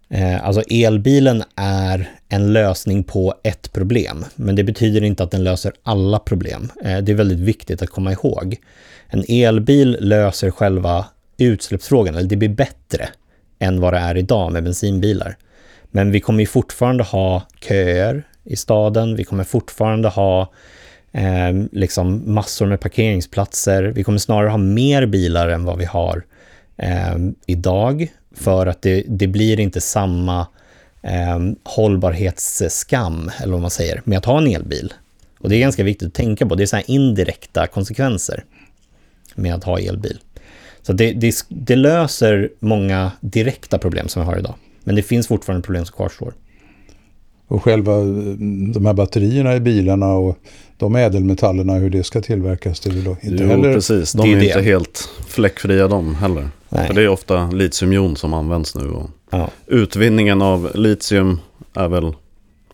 eh, 0.09 0.47
Alltså 0.47 0.63
elbilen 0.71 1.43
är 1.57 2.11
en 2.29 2.53
lösning 2.53 3.05
på 3.05 3.35
ett 3.43 3.73
problem, 3.73 4.25
men 4.35 4.57
det 4.57 4.65
betyder 4.65 5.05
inte 5.05 5.23
att 5.23 5.31
den 5.31 5.45
löser 5.45 5.73
alla 5.83 6.19
problem. 6.19 6.71
Eh, 6.85 6.99
det 6.99 7.13
är 7.13 7.17
väldigt 7.17 7.39
viktigt 7.39 7.83
att 7.83 7.91
komma 7.91 8.13
ihåg. 8.13 8.57
En 9.09 9.25
elbil 9.29 9.97
löser 10.01 10.51
själva 10.51 11.07
utsläppsfrågan, 11.39 12.15
eller 12.15 12.29
det 12.29 12.37
blir 12.37 12.49
bättre 12.49 13.09
än 13.59 13.81
vad 13.81 13.93
det 13.93 13.99
är 13.99 14.17
idag 14.17 14.53
med 14.53 14.65
bensinbilar. 14.65 15.37
Men 15.91 16.11
vi 16.11 16.21
kommer 16.21 16.41
ju 16.41 16.47
fortfarande 16.47 17.05
ha 17.05 17.43
köer 17.61 18.23
i 18.45 18.57
staden, 18.57 19.17
vi 19.17 19.25
kommer 19.25 19.45
fortfarande 19.45 20.09
ha 20.09 20.53
eh, 21.13 21.53
liksom 21.73 22.35
massor 22.35 22.67
med 22.67 22.81
parkeringsplatser. 22.81 23.83
Vi 23.83 24.05
kommer 24.05 24.19
snarare 24.19 24.49
ha 24.49 24.59
mer 24.59 25.07
bilar 25.07 25.49
än 25.49 25.65
vad 25.65 25.79
vi 25.79 25.85
har 25.85 26.25
eh, 26.77 27.17
idag 27.47 28.13
för 28.35 28.67
att 28.67 28.83
det, 28.83 29.05
det 29.09 29.27
blir 29.27 29.61
inte 29.61 29.81
samma 29.81 30.47
eh, 31.03 31.39
hållbarhetsskam, 31.65 33.31
eller 33.41 33.53
vad 33.53 33.61
man 33.61 33.71
säger, 33.71 34.03
med 34.05 34.19
att 34.19 34.25
ha 34.25 34.39
en 34.39 34.47
elbil. 34.47 34.93
Och 35.39 35.49
det 35.49 35.57
är 35.57 35.61
ganska 35.61 35.85
viktigt 35.85 36.09
att 36.09 36.15
tänka 36.15 36.47
på. 36.47 36.55
Det 36.55 36.65
är 36.65 36.67
så 36.67 36.77
här 36.77 36.91
indirekta 36.91 37.67
konsekvenser 37.67 38.45
med 39.35 39.55
att 39.55 39.65
ha 39.65 39.79
elbil. 39.79 40.19
Så 40.87 40.93
det, 40.93 41.13
det, 41.13 41.35
det 41.49 41.77
löser 41.77 42.51
många 42.59 43.13
direkta 43.21 43.79
problem 43.79 44.09
som 44.09 44.23
vi 44.23 44.27
har 44.27 44.39
idag. 44.39 44.55
Men 44.85 44.95
det 44.95 45.03
finns 45.03 45.29
fortfarande 45.29 45.65
problem 45.65 45.85
som 45.85 45.97
kvarstår. 45.97 46.35
Och 47.49 47.63
själva 47.63 47.93
eh, 47.93 48.05
de 48.75 48.87
här 48.87 48.93
batterierna 48.93 49.57
i 49.57 49.61
bilarna 49.61 50.13
och 50.13 50.39
de 50.77 50.97
ädelmetallerna, 50.97 51.75
hur 51.75 51.91
det 51.91 52.05
ska 52.05 52.21
tillverkas, 52.21 52.81
det 52.81 52.91
är 52.91 52.95
väl 52.95 53.07
inte 53.07 53.43
jo, 53.43 53.49
heller... 53.49 53.75
precis. 53.75 54.13
De 54.13 54.23
det 54.23 54.37
är 54.37 54.37
är, 54.37 54.45
inte 54.45 54.61
helt 54.61 55.09
fläckfria 55.29 55.89
de 55.89 56.15
heller. 56.15 56.49
Nej. 56.69 56.87
För 56.87 56.95
det 56.95 57.03
är 57.03 57.09
ofta 57.09 57.51
litiumjon 57.51 58.17
som 58.17 58.35
används 58.35 58.75
nu. 58.75 58.91
Och 58.91 59.11
Ja. 59.31 59.51
utvinningen 59.67 60.43
av 60.43 60.71
litium 60.75 61.41
är 61.75 61.89
väl 61.89 62.13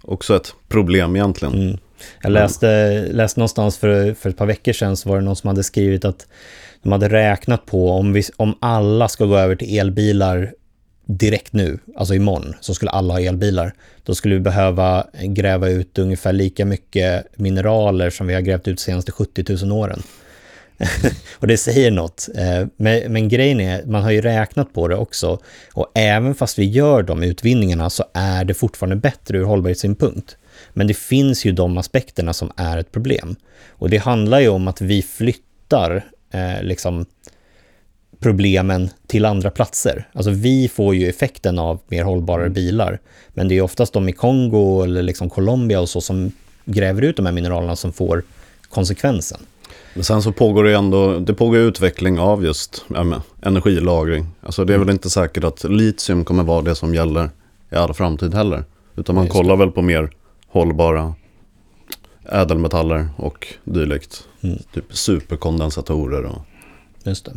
också 0.02 0.36
ett 0.36 0.54
problem 0.68 1.16
egentligen. 1.16 1.54
Mm. 1.54 1.78
Jag 2.22 2.32
läste, 2.32 3.00
läste 3.12 3.40
någonstans 3.40 3.78
för, 3.78 4.14
för 4.14 4.30
ett 4.30 4.36
par 4.36 4.46
veckor 4.46 4.72
sedan 4.72 4.96
så 4.96 5.08
var 5.08 5.16
det 5.16 5.22
någon 5.22 5.36
som 5.36 5.48
hade 5.48 5.62
skrivit 5.62 6.04
att 6.04 6.26
de 6.82 6.92
hade 6.92 7.08
räknat 7.08 7.66
på 7.66 7.90
om, 7.90 8.12
vi, 8.12 8.22
om 8.36 8.54
alla 8.60 9.08
ska 9.08 9.24
gå 9.24 9.36
över 9.36 9.56
till 9.56 9.78
elbilar 9.78 10.54
direkt 11.06 11.52
nu, 11.52 11.78
alltså 11.96 12.14
imorgon, 12.14 12.54
så 12.60 12.74
skulle 12.74 12.90
alla 12.90 13.14
ha 13.14 13.20
elbilar. 13.20 13.72
Då 14.04 14.14
skulle 14.14 14.34
vi 14.34 14.40
behöva 14.40 15.06
gräva 15.22 15.68
ut 15.68 15.98
ungefär 15.98 16.32
lika 16.32 16.64
mycket 16.64 17.26
mineraler 17.36 18.10
som 18.10 18.26
vi 18.26 18.34
har 18.34 18.40
grävt 18.40 18.68
ut 18.68 18.76
de 18.76 18.82
senaste 18.82 19.12
70 19.12 19.64
000 19.64 19.72
åren. 19.72 20.02
och 21.38 21.46
det 21.46 21.56
säger 21.56 21.90
något. 21.90 22.28
Eh, 22.34 22.66
men, 22.76 23.12
men 23.12 23.28
grejen 23.28 23.60
är, 23.60 23.84
man 23.84 24.02
har 24.02 24.10
ju 24.10 24.20
räknat 24.20 24.72
på 24.72 24.88
det 24.88 24.96
också. 24.96 25.38
Och 25.72 25.92
även 25.94 26.34
fast 26.34 26.58
vi 26.58 26.64
gör 26.64 27.02
de 27.02 27.22
utvinningarna 27.22 27.90
så 27.90 28.04
är 28.14 28.44
det 28.44 28.54
fortfarande 28.54 28.96
bättre 28.96 29.38
ur 29.38 29.44
hållbarhetssynpunkt. 29.44 30.36
Men 30.72 30.86
det 30.86 30.94
finns 30.94 31.44
ju 31.44 31.52
de 31.52 31.78
aspekterna 31.78 32.32
som 32.32 32.52
är 32.56 32.78
ett 32.78 32.92
problem. 32.92 33.36
Och 33.70 33.90
det 33.90 33.96
handlar 33.96 34.40
ju 34.40 34.48
om 34.48 34.68
att 34.68 34.80
vi 34.80 35.02
flyttar 35.02 36.04
eh, 36.32 36.62
liksom 36.62 37.06
problemen 38.20 38.90
till 39.06 39.24
andra 39.24 39.50
platser. 39.50 40.08
Alltså 40.12 40.30
vi 40.30 40.68
får 40.68 40.94
ju 40.94 41.08
effekten 41.08 41.58
av 41.58 41.80
mer 41.88 42.04
hållbara 42.04 42.48
bilar. 42.48 43.00
Men 43.28 43.48
det 43.48 43.54
är 43.54 43.62
oftast 43.62 43.92
de 43.92 44.08
i 44.08 44.12
Kongo 44.12 44.82
eller 44.82 45.02
liksom 45.02 45.30
Colombia 45.30 45.80
och 45.80 45.88
så 45.88 46.00
som 46.00 46.32
gräver 46.64 47.02
ut 47.02 47.16
de 47.16 47.26
här 47.26 47.32
mineralerna 47.32 47.76
som 47.76 47.92
får 47.92 48.22
konsekvensen. 48.68 49.38
Men 49.94 50.04
sen 50.04 50.22
så 50.22 50.32
pågår 50.32 50.64
det 50.64 50.74
ändå, 50.74 51.18
det 51.18 51.34
pågår 51.34 51.58
utveckling 51.58 52.18
av 52.18 52.44
just 52.44 52.84
ja, 52.94 53.04
men, 53.04 53.20
energilagring. 53.42 54.26
Alltså 54.40 54.64
det 54.64 54.74
är 54.74 54.78
väl 54.78 54.90
inte 54.90 55.10
säkert 55.10 55.44
att 55.44 55.64
litium 55.64 56.24
kommer 56.24 56.42
vara 56.42 56.62
det 56.62 56.74
som 56.74 56.94
gäller 56.94 57.30
i 57.70 57.74
all 57.74 57.94
framtid 57.94 58.34
heller. 58.34 58.64
Utan 58.96 59.14
man 59.14 59.24
just 59.24 59.36
kollar 59.36 59.56
väl 59.56 59.70
på 59.70 59.82
mer 59.82 60.10
hållbara 60.48 61.14
ädelmetaller 62.32 63.08
och 63.16 63.46
dylikt. 63.64 64.24
Mm. 64.42 64.58
Typ 64.74 64.84
superkondensatorer 64.90 66.24
och 66.24 66.38
Just 67.04 67.24
det. 67.24 67.32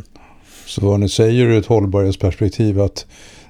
Så 0.66 0.86
vad 0.86 1.00
ni 1.00 1.08
säger 1.08 1.44
ur 1.44 1.58
ett 1.58 1.66
hållbarhetsperspektiv 1.66 2.80
att 2.80 3.06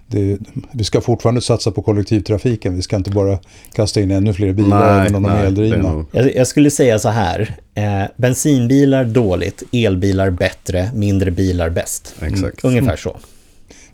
det, 0.07 0.39
vi 0.73 0.85
ska 0.85 1.01
fortfarande 1.01 1.41
satsa 1.41 1.71
på 1.71 1.83
kollektivtrafiken. 1.83 2.77
Vi 2.77 2.83
ska 2.83 2.97
inte 2.97 3.11
bara 3.11 3.39
kasta 3.73 4.01
in 4.01 4.11
ännu 4.11 4.33
fler 4.33 4.53
bilar 4.53 5.01
även 5.01 5.15
om 5.15 5.23
de 5.23 5.33
är 5.33 5.45
eldrivna. 5.45 5.93
nog- 5.93 6.07
Jag, 6.13 6.35
jag 6.37 6.47
skulle 6.47 6.71
säga 6.71 6.99
så 6.99 7.09
här. 7.09 7.57
Eh, 7.75 8.03
bensinbilar 8.17 9.05
dåligt, 9.05 9.63
elbilar 9.73 10.31
bättre, 10.31 10.91
mindre 10.95 11.31
bilar 11.31 11.71
bäst. 11.71 12.15
Exakt. 12.23 12.65
Ungefär 12.65 12.97
så. 12.97 13.17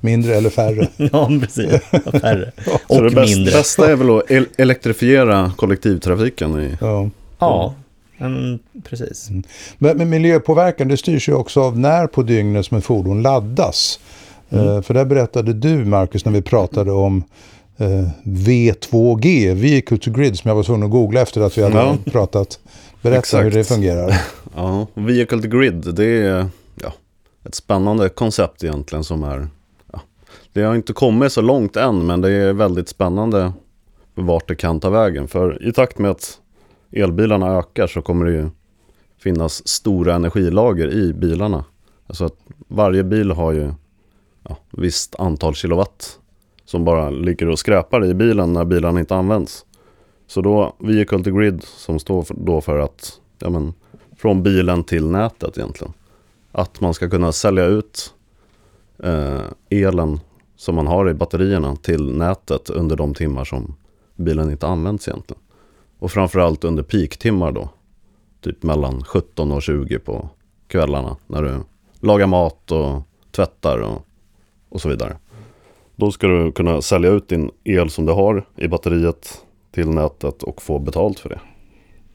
Mindre 0.00 0.34
eller 0.36 0.50
färre. 0.50 0.88
Ja, 1.12 1.30
precis. 1.40 1.66
Färre. 2.20 2.52
Så 2.64 2.78
Och 2.96 3.02
det 3.02 3.10
bästa, 3.10 3.36
mindre. 3.36 3.52
bästa 3.52 3.90
är 3.92 3.96
väl 3.96 4.10
att 4.18 4.30
el- 4.30 4.46
elektrifiera 4.56 5.52
kollektivtrafiken 5.56 6.60
i 6.60 6.76
Ja. 6.80 7.10
Ja, 7.46 7.74
mm, 8.18 8.58
precis. 8.84 9.28
Men, 9.78 9.96
men 9.96 10.10
miljöpåverkan 10.10 10.88
det 10.88 10.96
styrs 10.96 11.28
ju 11.28 11.34
också 11.34 11.60
av 11.62 11.78
när 11.78 12.06
på 12.06 12.22
dygnet 12.22 12.66
som 12.66 12.76
ett 12.78 12.84
fordon 12.84 13.22
laddas. 13.22 14.00
Eh, 14.50 14.82
för 14.82 14.94
där 14.94 15.04
berättade 15.04 15.52
du 15.52 15.84
Marcus 15.84 16.24
när 16.24 16.32
vi 16.32 16.42
pratade 16.42 16.92
om 16.92 17.24
eh, 17.76 18.08
V2G, 18.24 19.54
Vehicle 19.54 19.98
to 19.98 20.10
Grid, 20.10 20.38
som 20.38 20.48
jag 20.48 20.54
var 20.56 20.62
tvungen 20.62 20.82
att 20.84 20.90
googla 20.90 21.20
efter 21.20 21.40
att 21.40 21.58
vi 21.58 21.62
hade 21.62 21.76
Ja. 21.76 21.96
pratat. 22.04 22.58
Berätta 23.02 23.18
Exakt. 23.18 23.44
hur 23.44 23.50
det 23.50 23.64
fungerar. 23.64 24.20
Ja, 24.56 24.86
Vehicle 24.94 25.42
to 25.42 25.48
Grid, 25.48 25.94
det 25.94 26.04
är 26.04 26.46
ja, 26.82 26.92
ett 27.44 27.54
spännande 27.54 28.08
koncept 28.08 28.64
egentligen 28.64 29.04
som 29.04 29.22
är... 29.22 29.48
Ja, 29.92 30.00
det 30.52 30.62
har 30.62 30.74
inte 30.74 30.92
kommit 30.92 31.32
så 31.32 31.40
långt 31.40 31.76
än, 31.76 32.06
men 32.06 32.20
det 32.20 32.30
är 32.32 32.52
väldigt 32.52 32.88
spännande 32.88 33.52
vart 34.14 34.48
det 34.48 34.54
kan 34.54 34.80
ta 34.80 34.90
vägen. 34.90 35.28
För 35.28 35.68
i 35.68 35.72
takt 35.72 35.98
med 35.98 36.10
att 36.10 36.38
elbilarna 36.92 37.58
ökar 37.58 37.86
så 37.86 38.02
kommer 38.02 38.26
det 38.26 38.32
ju 38.32 38.48
finnas 39.18 39.68
stora 39.68 40.14
energilager 40.14 40.88
i 40.90 41.12
bilarna. 41.12 41.64
Alltså 42.06 42.24
att 42.24 42.36
varje 42.68 43.04
bil 43.04 43.30
har 43.30 43.52
ju 43.52 43.72
ja, 44.48 44.56
visst 44.70 45.14
antal 45.14 45.54
kilowatt 45.54 46.18
som 46.64 46.84
bara 46.84 47.10
ligger 47.10 47.48
och 47.48 47.58
skräpar 47.58 48.04
i 48.04 48.14
bilen 48.14 48.52
när 48.52 48.64
bilen 48.64 48.98
inte 48.98 49.14
används. 49.14 49.66
Så 50.26 50.40
då 50.40 50.76
Vehicle 50.78 51.24
to 51.24 51.30
Grid 51.30 51.62
som 51.62 51.98
står 51.98 52.22
för, 52.22 52.34
då 52.34 52.60
för 52.60 52.78
att 52.78 53.20
ja, 53.38 53.50
men, 53.50 53.74
från 54.16 54.42
bilen 54.42 54.84
till 54.84 55.06
nätet 55.06 55.58
egentligen. 55.58 55.92
Att 56.52 56.80
man 56.80 56.94
ska 56.94 57.10
kunna 57.10 57.32
sälja 57.32 57.64
ut 57.64 58.14
eh, 58.98 59.40
elen 59.70 60.20
som 60.56 60.74
man 60.74 60.86
har 60.86 61.10
i 61.10 61.14
batterierna 61.14 61.76
till 61.76 62.16
nätet 62.16 62.70
under 62.70 62.96
de 62.96 63.14
timmar 63.14 63.44
som 63.44 63.74
bilen 64.16 64.50
inte 64.50 64.66
används 64.66 65.08
egentligen. 65.08 65.41
Och 66.02 66.10
framförallt 66.10 66.64
under 66.64 66.82
peaktimmar 66.82 67.52
då. 67.52 67.68
Typ 68.40 68.62
mellan 68.62 69.04
17 69.04 69.52
och 69.52 69.62
20 69.62 69.98
på 69.98 70.28
kvällarna 70.66 71.16
när 71.26 71.42
du 71.42 71.58
lagar 72.00 72.26
mat 72.26 72.70
och 72.70 73.02
tvättar 73.36 73.78
och, 73.78 74.02
och 74.68 74.80
så 74.80 74.88
vidare. 74.88 75.16
Då 75.96 76.10
ska 76.12 76.26
du 76.26 76.52
kunna 76.52 76.82
sälja 76.82 77.10
ut 77.10 77.28
din 77.28 77.50
el 77.64 77.90
som 77.90 78.06
du 78.06 78.12
har 78.12 78.44
i 78.56 78.68
batteriet 78.68 79.38
till 79.74 79.88
nätet 79.88 80.42
och 80.42 80.62
få 80.62 80.78
betalt 80.78 81.18
för 81.20 81.28
det. 81.28 81.40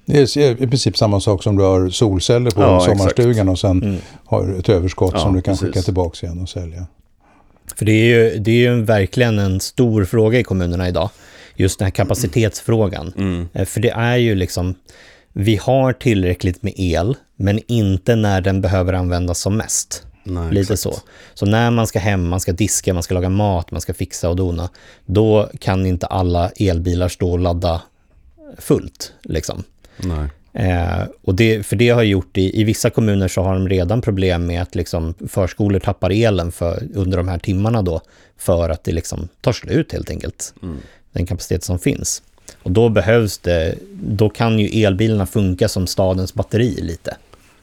Det 0.05 0.37
är 0.37 0.61
i 0.63 0.67
princip 0.67 0.97
samma 0.97 1.19
sak 1.19 1.43
som 1.43 1.57
du 1.57 1.63
har 1.63 1.89
solceller 1.89 2.51
på 2.51 2.61
Ja, 2.61 2.79
sommarstugan 2.79 3.49
och 3.49 3.59
sen 3.59 3.83
Mm. 3.83 3.97
har 4.25 4.47
du 4.47 4.57
ett 4.57 4.69
överskott 4.69 5.11
Ja, 5.13 5.19
som 5.19 5.33
du 5.35 5.41
kan 5.41 5.51
precis. 5.53 5.67
skicka 5.67 5.81
tillbaka 5.81 6.25
igen 6.27 6.41
och 6.41 6.49
sälja. 6.49 6.87
För 7.75 7.85
det 7.85 7.91
är 7.91 8.05
ju, 8.33 8.39
det 8.39 8.51
är 8.51 8.55
ju 8.55 8.67
en- 8.67 8.85
verkligen 8.85 9.39
en 9.39 9.59
stor 9.59 10.05
fråga 10.05 10.39
i 10.39 10.43
kommunerna 10.43 10.87
idag. 10.87 11.09
Just 11.57 11.79
den 11.79 11.85
här 11.85 11.91
kapacitetsfrågan. 11.91 13.13
Eh, 13.53 13.65
För 13.65 13.79
det 13.79 13.89
är 13.89 14.15
ju 14.17 14.35
liksom, 14.35 14.75
vi 15.33 15.55
har 15.55 15.93
tillräckligt 15.93 16.63
med 16.63 16.73
el, 16.75 17.15
men 17.35 17.59
inte 17.67 18.15
när 18.15 18.41
den 18.41 18.61
behöver 18.61 18.93
användas 18.93 19.39
som 19.39 19.57
mest. 19.57 20.03
Nej, 20.23 20.51
Lite 20.53 20.73
exakt. 20.73 20.95
så. 20.95 21.01
Så 21.33 21.45
när 21.45 21.71
man 21.71 21.87
ska 21.87 21.99
hem, 21.99 22.27
man 22.27 22.39
ska 22.39 22.51
diska, 22.51 22.93
man 22.93 23.03
ska 23.03 23.13
laga 23.13 23.29
mat, 23.29 23.71
man 23.71 23.81
ska 23.81 23.93
fixa 23.93 24.29
och 24.29 24.35
dona, 24.35 24.69
då 25.05 25.49
kan 25.59 25.85
inte 25.85 26.05
alla 26.07 26.49
elbilar 26.49 27.07
stå 27.07 27.31
och 27.31 27.39
ladda 27.39 27.81
fullt. 28.57 29.13
Liksom. 29.23 29.63
Nej. 29.97 30.27
Eh, 30.53 31.03
och 31.21 31.35
det, 31.35 31.65
för 31.65 31.75
det 31.75 31.89
har 31.89 32.03
gjort, 32.03 32.37
i, 32.37 32.61
i 32.61 32.63
vissa 32.63 32.89
kommuner 32.89 33.27
så 33.27 33.41
har 33.41 33.53
de 33.53 33.69
redan 33.69 34.01
problem 34.01 34.45
med 34.45 34.61
att 34.61 34.75
liksom 34.75 35.13
förskolor 35.27 35.79
tappar 35.79 36.09
elen 36.09 36.51
för, 36.51 36.87
under 36.93 37.17
de 37.17 37.27
här 37.27 37.39
timmarna 37.39 37.81
då, 37.81 38.01
för 38.37 38.69
att 38.69 38.83
det 38.83 38.91
liksom 38.91 39.27
tar 39.41 39.51
slut 39.51 39.91
helt 39.91 40.09
enkelt, 40.09 40.53
den 41.17 41.25
kapacitet 41.25 41.63
som 41.63 41.79
finns. 41.79 42.21
Och 42.63 42.71
då 42.71 42.89
behövs 42.89 43.37
det, 43.37 43.75
då 43.93 44.29
kan 44.29 44.59
ju 44.59 44.83
elbilarna 44.83 45.25
funka 45.25 45.67
som 45.67 45.87
stadens 45.87 46.33
batteri 46.33 46.81
lite. 46.81 47.17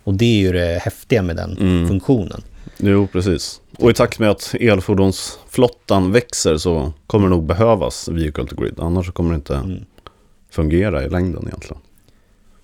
Och 0.04 0.14
det 0.14 0.24
är 0.24 0.38
ju 0.38 0.52
det 0.52 0.80
häftiga 0.82 1.22
med 1.22 1.36
den 1.36 1.56
funktionen. 1.88 2.42
Jo, 2.78 3.06
precis. 3.12 3.60
Och 3.78 3.90
i 3.90 3.94
takt 3.94 4.18
med 4.18 4.30
att 4.30 4.54
elfordonsflottan 4.60 6.12
växer 6.12 6.56
så 6.56 6.92
kommer 7.06 7.26
det 7.28 7.30
nog 7.34 7.44
behövas 7.44 8.08
Vehicle 8.08 8.44
to 8.46 8.56
Grid. 8.56 8.74
Annars 8.78 9.10
kommer 9.12 9.30
det 9.30 9.36
inte 9.36 9.76
fungera 10.50 11.04
i 11.04 11.08
längden 11.08 11.44
egentligen. 11.46 11.82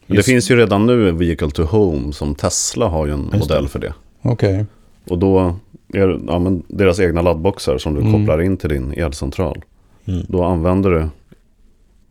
Men 0.07 0.17
Just- 0.17 0.27
det 0.27 0.33
finns 0.33 0.51
ju 0.51 0.57
redan 0.57 0.87
nu 0.87 1.11
Vehicle 1.13 1.51
to 1.51 1.63
Home 1.63 2.13
som 2.13 2.35
Tesla 2.35 2.89
har 2.89 3.07
ju 3.07 3.13
en 3.13 3.31
det. 3.31 3.39
modell 3.39 3.69
för 3.69 3.79
det. 3.79 3.95
Okej. 4.23 4.67
Och 5.09 5.19
då 5.19 5.57
är 5.93 6.07
det 6.07 6.21
ja, 6.27 6.39
men 6.39 6.63
deras 6.69 7.01
egna 7.01 7.23
laddboxar 7.23 7.79
som 7.79 7.95
du 7.95 8.01
Mm. 8.01 8.13
kopplar 8.13 8.43
in 8.43 8.57
till 8.57 8.69
din 8.69 8.93
elcentral. 8.93 9.63
Mm. 10.11 10.27
Då 10.29 10.45
använder 10.45 10.91
du 10.91 11.09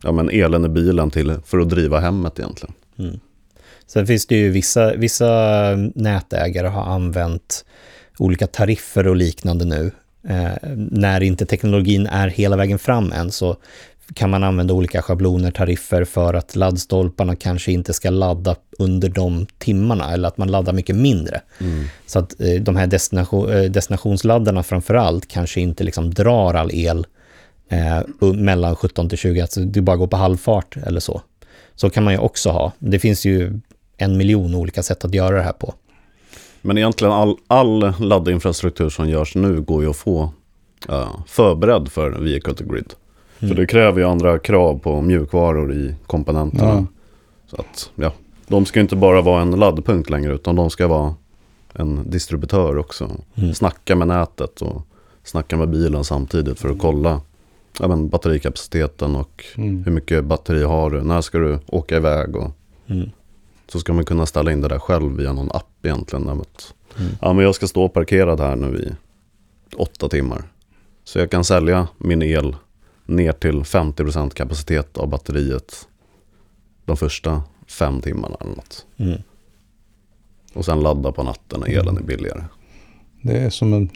ja, 0.02 0.12
men 0.12 0.30
elen 0.30 0.64
i 0.64 0.68
bilen 0.68 1.10
till, 1.10 1.36
för 1.44 1.58
att 1.58 1.68
driva 1.68 2.00
hemmet 2.00 2.38
egentligen. 2.38 2.74
Sen 3.86 4.06
finns 4.06 4.26
det 4.26 4.36
ju 4.36 4.50
vissa, 4.50 4.94
vissa 4.94 5.26
nätägare 5.94 6.68
har 6.68 6.82
använt 6.82 7.64
olika 8.18 8.46
tariffer 8.46 9.06
och 9.06 9.16
liknande 9.16 9.64
nu. 9.64 9.90
Eh, 10.28 10.68
när 10.90 11.20
inte 11.20 11.46
teknologin 11.46 12.06
är 12.06 12.28
hela 12.28 12.56
vägen 12.56 12.78
fram 12.78 13.12
än 13.12 13.30
så 13.30 13.56
kan 14.14 14.30
man 14.30 14.44
använda 14.44 14.74
olika 14.74 15.02
schabloner, 15.02 15.50
tariffer 15.50 16.04
för 16.04 16.34
att 16.34 16.56
laddstolparna 16.56 17.36
kanske 17.36 17.72
inte 17.72 17.92
ska 17.92 18.10
ladda 18.10 18.56
under 18.78 19.08
de 19.08 19.46
timmarna 19.58 20.12
eller 20.12 20.28
att 20.28 20.38
man 20.38 20.50
laddar 20.50 20.72
mycket 20.72 20.96
mindre. 20.96 21.40
Så 22.06 22.18
att 22.18 22.40
eh, 22.40 22.62
de 22.62 22.76
här 22.76 22.86
destination, 22.86 23.52
eh, 23.52 23.62
destinationsladdarna 23.62 24.62
framför 24.62 24.94
allt 24.94 25.28
kanske 25.28 25.60
inte 25.60 25.84
liksom 25.84 26.14
drar 26.14 26.54
all 26.54 26.70
el 26.72 27.06
eh, 27.70 28.32
mellan 28.34 28.76
17 28.76 29.08
till 29.08 29.18
20, 29.18 29.40
alltså 29.40 29.60
det 29.60 29.80
bara 29.80 29.96
går 29.96 30.06
på 30.06 30.16
halvfart 30.16 30.76
eller 30.76 31.00
så. 31.00 31.22
Så 31.74 31.90
kan 31.90 32.04
man 32.04 32.12
ju 32.12 32.18
också 32.18 32.50
ha. 32.50 32.72
Det 32.78 32.98
finns 32.98 33.24
ju 33.24 33.60
en 33.96 34.16
miljon 34.16 34.54
olika 34.54 34.82
sätt 34.82 35.04
att 35.04 35.14
göra 35.14 35.36
det 35.36 35.42
här 35.42 35.52
på. 35.52 35.74
Men 36.62 36.78
egentligen 36.78 37.12
all, 37.12 37.36
all 37.46 37.92
laddinfrastruktur 37.98 38.88
som 38.88 39.08
görs 39.08 39.34
nu 39.34 39.60
går 39.60 39.82
ju 39.82 39.90
att 39.90 39.96
få 39.96 40.32
ja, 40.88 41.24
förberedd 41.26 41.88
för 41.88 42.10
Vehicle 42.10 42.54
to 42.54 42.64
Grid. 42.64 42.94
För 43.38 43.54
det 43.54 43.66
kräver 43.66 44.00
ju 44.00 44.06
andra 44.06 44.38
krav 44.38 44.78
på 44.78 45.00
mjukvaror 45.00 45.72
i 45.72 45.94
komponenterna. 46.06 46.74
Ja. 46.74 46.86
Så 47.46 47.56
att, 47.56 47.90
ja, 47.94 48.12
de 48.46 48.66
ska 48.66 48.80
inte 48.80 48.96
bara 48.96 49.20
vara 49.20 49.42
en 49.42 49.50
laddpunkt 49.50 50.10
längre 50.10 50.34
utan 50.34 50.56
de 50.56 50.70
ska 50.70 50.88
vara 50.88 51.14
en 51.72 52.10
distributör 52.10 52.78
också. 52.78 53.10
Mm. 53.34 53.54
Snacka 53.54 53.96
med 53.96 54.08
nätet 54.08 54.62
och 54.62 54.82
snacka 55.24 55.56
med 55.56 55.68
bilen 55.68 56.04
samtidigt 56.04 56.58
för 56.58 56.70
att 56.70 56.78
kolla 56.78 57.20
ja, 57.78 57.88
men 57.88 58.08
batterikapaciteten 58.08 59.16
och 59.16 59.44
Mm. 59.56 59.84
hur 59.84 59.92
mycket 59.92 60.24
batteri 60.24 60.62
har 60.62 60.90
du, 60.90 61.02
när 61.02 61.20
ska 61.20 61.38
du 61.38 61.58
åka 61.66 61.96
iväg 61.96 62.36
och 62.36 62.50
Mm. 62.86 63.10
så 63.68 63.80
ska 63.80 63.92
man 63.92 64.04
kunna 64.04 64.26
ställa 64.26 64.52
in 64.52 64.60
det 64.60 64.68
där 64.68 64.78
själv 64.78 65.16
via 65.16 65.32
någon 65.32 65.50
app 65.50 65.86
egentligen. 65.86 66.28
Att, 66.28 66.74
Mm. 66.98 67.12
Ja, 67.20 67.32
men 67.32 67.44
jag 67.44 67.54
ska 67.54 67.66
stå 67.66 67.88
parkerad 67.88 68.40
här 68.40 68.56
nu 68.56 68.78
i 68.78 68.92
åtta 69.76 70.08
timmar. 70.08 70.42
Så 71.04 71.18
jag 71.18 71.30
kan 71.30 71.44
sälja 71.44 71.88
min 71.98 72.22
el 72.22 72.56
ner 73.06 73.32
till 73.32 73.64
50% 73.64 74.34
kapacitet 74.34 74.98
av 74.98 75.08
batteriet 75.08 75.88
de 76.84 76.96
första 76.96 77.42
fem 77.66 78.00
timmarna 78.00 78.36
eller 78.40 78.50
något. 78.56 78.86
Mm. 78.96 79.18
Och 80.54 80.64
sen 80.64 80.80
ladda 80.80 81.12
på 81.12 81.22
natten 81.22 81.60
när 81.60 81.78
elen 81.78 81.96
är 81.96 82.02
billigare. 82.02 82.44
Det 83.22 83.38
är 83.38 83.50
som 83.50 83.72
en, 83.72 83.88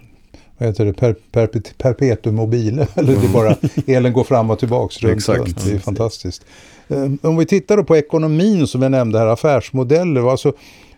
vad 0.59 0.69
heter 0.69 0.85
det, 0.85 0.93
per, 0.93 1.15
per, 1.33 1.47
perpetuum 1.79 2.35
mobile. 2.35 2.87
Eller 2.95 3.17
det 3.17 3.29
bara, 3.29 3.57
elen 3.87 4.13
går 4.13 4.25
fram 4.25 4.51
och 4.51 4.59
tillbaks 4.59 5.03
runt, 5.03 5.17
Exakt. 5.17 5.65
Det 5.65 5.73
är 5.73 5.79
fantastiskt. 5.79 6.45
Eh, 6.89 7.13
Om 7.23 7.37
vi 7.37 7.47
tittar 7.47 7.77
då 7.77 7.85
på 7.85 7.97
ekonomin 7.97 8.67
som 8.67 8.83
jag 8.83 8.91
nämnde 8.91 9.19
här, 9.19 9.27
affärsmodeller. 9.27 10.31
Alltså, 10.31 10.53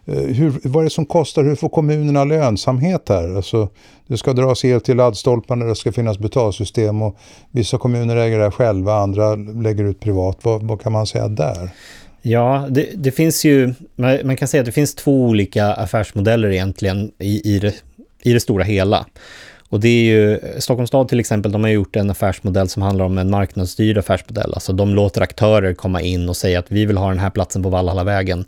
eh, 0.04 0.14
hur, 0.14 0.60
vad 0.62 0.80
är 0.80 0.84
det 0.84 0.90
som 0.90 1.06
kostar? 1.06 1.44
Hur 1.44 1.54
får 1.54 1.68
kommunerna 1.68 2.24
lönsamhet 2.24 3.08
här? 3.08 3.36
Alltså, 3.36 3.68
det 4.06 4.16
ska 4.16 4.32
dras 4.32 4.64
el 4.64 4.80
till 4.80 4.96
laddstolparna, 4.96 5.64
det 5.64 5.76
ska 5.76 5.92
finnas 5.92 6.18
betalsystem 6.18 7.02
och 7.02 7.16
vissa 7.50 7.78
kommuner 7.78 8.16
äger 8.16 8.38
det 8.38 8.44
här 8.44 8.50
själva, 8.50 8.94
andra 8.94 9.34
lägger 9.34 9.84
ut 9.84 10.00
privat. 10.00 10.38
Vad, 10.42 10.62
vad 10.62 10.80
kan 10.80 10.92
man 10.92 11.06
säga 11.06 11.28
där? 11.28 11.70
Ja, 12.22 12.66
det, 12.70 12.88
det 12.94 13.12
finns 13.12 13.44
ju, 13.44 13.74
man, 13.96 14.18
man 14.24 14.36
kan 14.36 14.48
säga 14.48 14.60
att 14.60 14.66
det 14.66 14.72
finns 14.72 14.94
två 14.94 15.24
olika 15.24 15.66
affärsmodeller 15.72 16.50
egentligen 16.50 17.12
i, 17.18 17.54
i, 17.54 17.58
det, 17.58 17.74
i 18.22 18.32
det 18.32 18.40
stora 18.40 18.64
hela. 18.64 19.06
Och 19.68 19.80
det 19.80 19.88
är 19.88 20.02
ju, 20.02 20.40
Stockholms 20.58 20.88
stad 20.88 21.08
till 21.08 21.20
exempel, 21.20 21.52
de 21.52 21.64
har 21.64 21.70
gjort 21.70 21.96
en 21.96 22.10
affärsmodell 22.10 22.68
som 22.68 22.82
handlar 22.82 23.04
om 23.04 23.18
en 23.18 23.30
marknadsstyrd 23.30 23.98
affärsmodell. 23.98 24.54
Alltså 24.54 24.72
de 24.72 24.94
låter 24.94 25.20
aktörer 25.20 25.74
komma 25.74 26.00
in 26.00 26.28
och 26.28 26.36
säga 26.36 26.58
att 26.58 26.70
vi 26.72 26.86
vill 26.86 26.96
ha 26.96 27.08
den 27.08 27.18
här 27.18 27.30
platsen 27.30 27.62
på 27.62 27.68
Valhallavägen. 27.68 28.44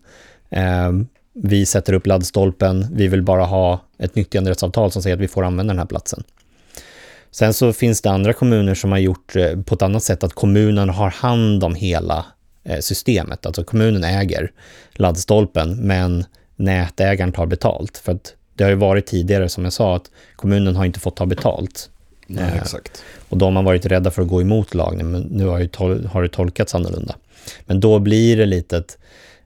Eh, 0.50 0.92
vi 1.32 1.66
sätter 1.66 1.92
upp 1.92 2.06
laddstolpen, 2.06 2.86
vi 2.92 3.08
vill 3.08 3.22
bara 3.22 3.44
ha 3.44 3.80
ett 3.98 4.14
nyttjanderättsavtal 4.14 4.90
som 4.90 5.02
säger 5.02 5.16
att 5.16 5.22
vi 5.22 5.28
får 5.28 5.44
använda 5.44 5.72
den 5.72 5.78
här 5.78 5.86
platsen. 5.86 6.24
Sen 7.30 7.54
så 7.54 7.72
finns 7.72 8.00
det 8.00 8.10
andra 8.10 8.32
kommuner 8.32 8.74
som 8.74 8.92
har 8.92 8.98
gjort 8.98 9.36
eh, 9.36 9.60
på 9.60 9.74
ett 9.74 9.82
annat 9.82 10.02
sätt, 10.02 10.24
att 10.24 10.32
kommunen 10.32 10.88
har 10.88 11.10
hand 11.10 11.64
om 11.64 11.74
hela 11.74 12.26
eh, 12.64 12.80
systemet. 12.80 13.46
Alltså 13.46 13.64
kommunen 13.64 14.04
äger 14.04 14.52
laddstolpen, 14.92 15.76
men 15.76 16.24
nätägaren 16.56 17.32
tar 17.32 17.46
betalt. 17.46 17.98
För 17.98 18.12
att 18.12 18.34
det 18.58 18.64
har 18.64 18.70
ju 18.70 18.76
varit 18.76 19.06
tidigare, 19.06 19.48
som 19.48 19.64
jag 19.64 19.72
sa, 19.72 19.96
att 19.96 20.10
kommunen 20.36 20.76
har 20.76 20.84
inte 20.84 21.00
fått 21.00 21.16
ta 21.16 21.26
betalt. 21.26 21.90
Nej, 22.26 22.44
Eh, 22.44 22.56
exakt. 22.62 23.02
Och 23.28 23.36
då 23.38 23.46
har 23.46 23.50
man 23.50 23.64
varit 23.64 23.86
rädda 23.86 24.10
för 24.10 24.22
att 24.22 24.28
gå 24.28 24.40
emot 24.40 24.74
lagen, 24.74 25.10
men 25.10 25.22
nu 25.22 25.46
har, 25.46 25.58
ju 25.58 25.66
tol- 25.66 26.06
har 26.06 26.22
det 26.22 26.28
tolkats 26.28 26.74
annorlunda. 26.74 27.14
Men 27.66 27.80
då 27.80 27.98
blir 27.98 28.36
det 28.36 28.46
lite 28.46 28.76
att 28.76 28.98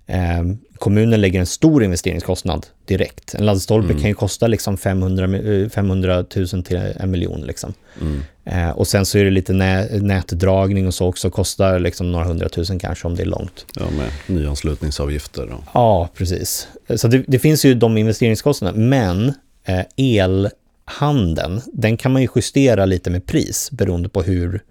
eh, 0.07 0.43
kommunen 0.79 1.21
lägger 1.21 1.41
en 1.41 1.47
stor 1.47 1.85
investeringskostnad 1.85 2.67
direkt. 2.85 3.35
En 3.35 3.47
laddstolpe 3.47 3.93
kan 3.93 4.09
ju 4.09 4.15
kosta 4.15 4.47
liksom 4.47 4.77
500, 4.77 5.27
mi- 5.27 5.63
eh, 5.65 5.69
500 5.69 6.25
000 6.37 6.47
till 6.65 6.81
en 6.97 7.11
miljon. 7.11 7.41
Liksom. 7.41 7.75
Mm. 8.01 8.23
Eh, 8.45 8.71
och 8.71 8.89
sen 8.89 9.07
så 9.07 9.19
är 9.19 9.25
det 9.25 9.31
lite 9.31 9.53
nä 9.53 9.89
nätdragning 10.01 10.87
och 10.87 10.95
så 10.95 11.07
också, 11.07 11.31
kostar 11.31 11.79
liksom 11.79 12.13
några 12.13 12.25
hundratusen 12.25 12.79
kanske 12.79 13.07
om 13.07 13.15
det 13.15 13.23
är 13.23 13.27
långt. 13.27 13.67
Ja, 13.75 13.85
med 13.97 14.11
nyanslutningsavgifter. 14.27 15.53
Och... 15.53 15.65
Ja, 15.75 16.09
precis. 16.15 16.69
Så 16.97 17.09
det, 17.09 17.25
det 17.27 17.39
finns 17.39 17.65
ju 17.65 17.75
de 17.75 17.99
investeringskostnaderna, 17.99 18.85
men 18.87 19.33
eh, 19.65 19.85
elhandeln, 19.97 21.61
den 21.73 21.97
kan 21.97 22.13
man 22.13 22.23
ju 22.23 22.29
justera 22.37 22.87
lite 22.87 23.11
med 23.11 23.27
pris 23.27 23.71
beroende 23.71 24.09
på 24.09 24.23
hur, 24.23 24.63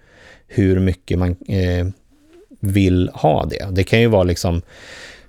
hur 0.47 0.79
mycket 0.79 1.19
man 1.19 1.35
eh, 1.47 1.87
vill 2.59 3.09
ha 3.13 3.45
det. 3.45 3.67
Det 3.71 3.83
kan 3.83 4.01
ju 4.01 4.07
vara 4.07 4.23
liksom, 4.23 4.61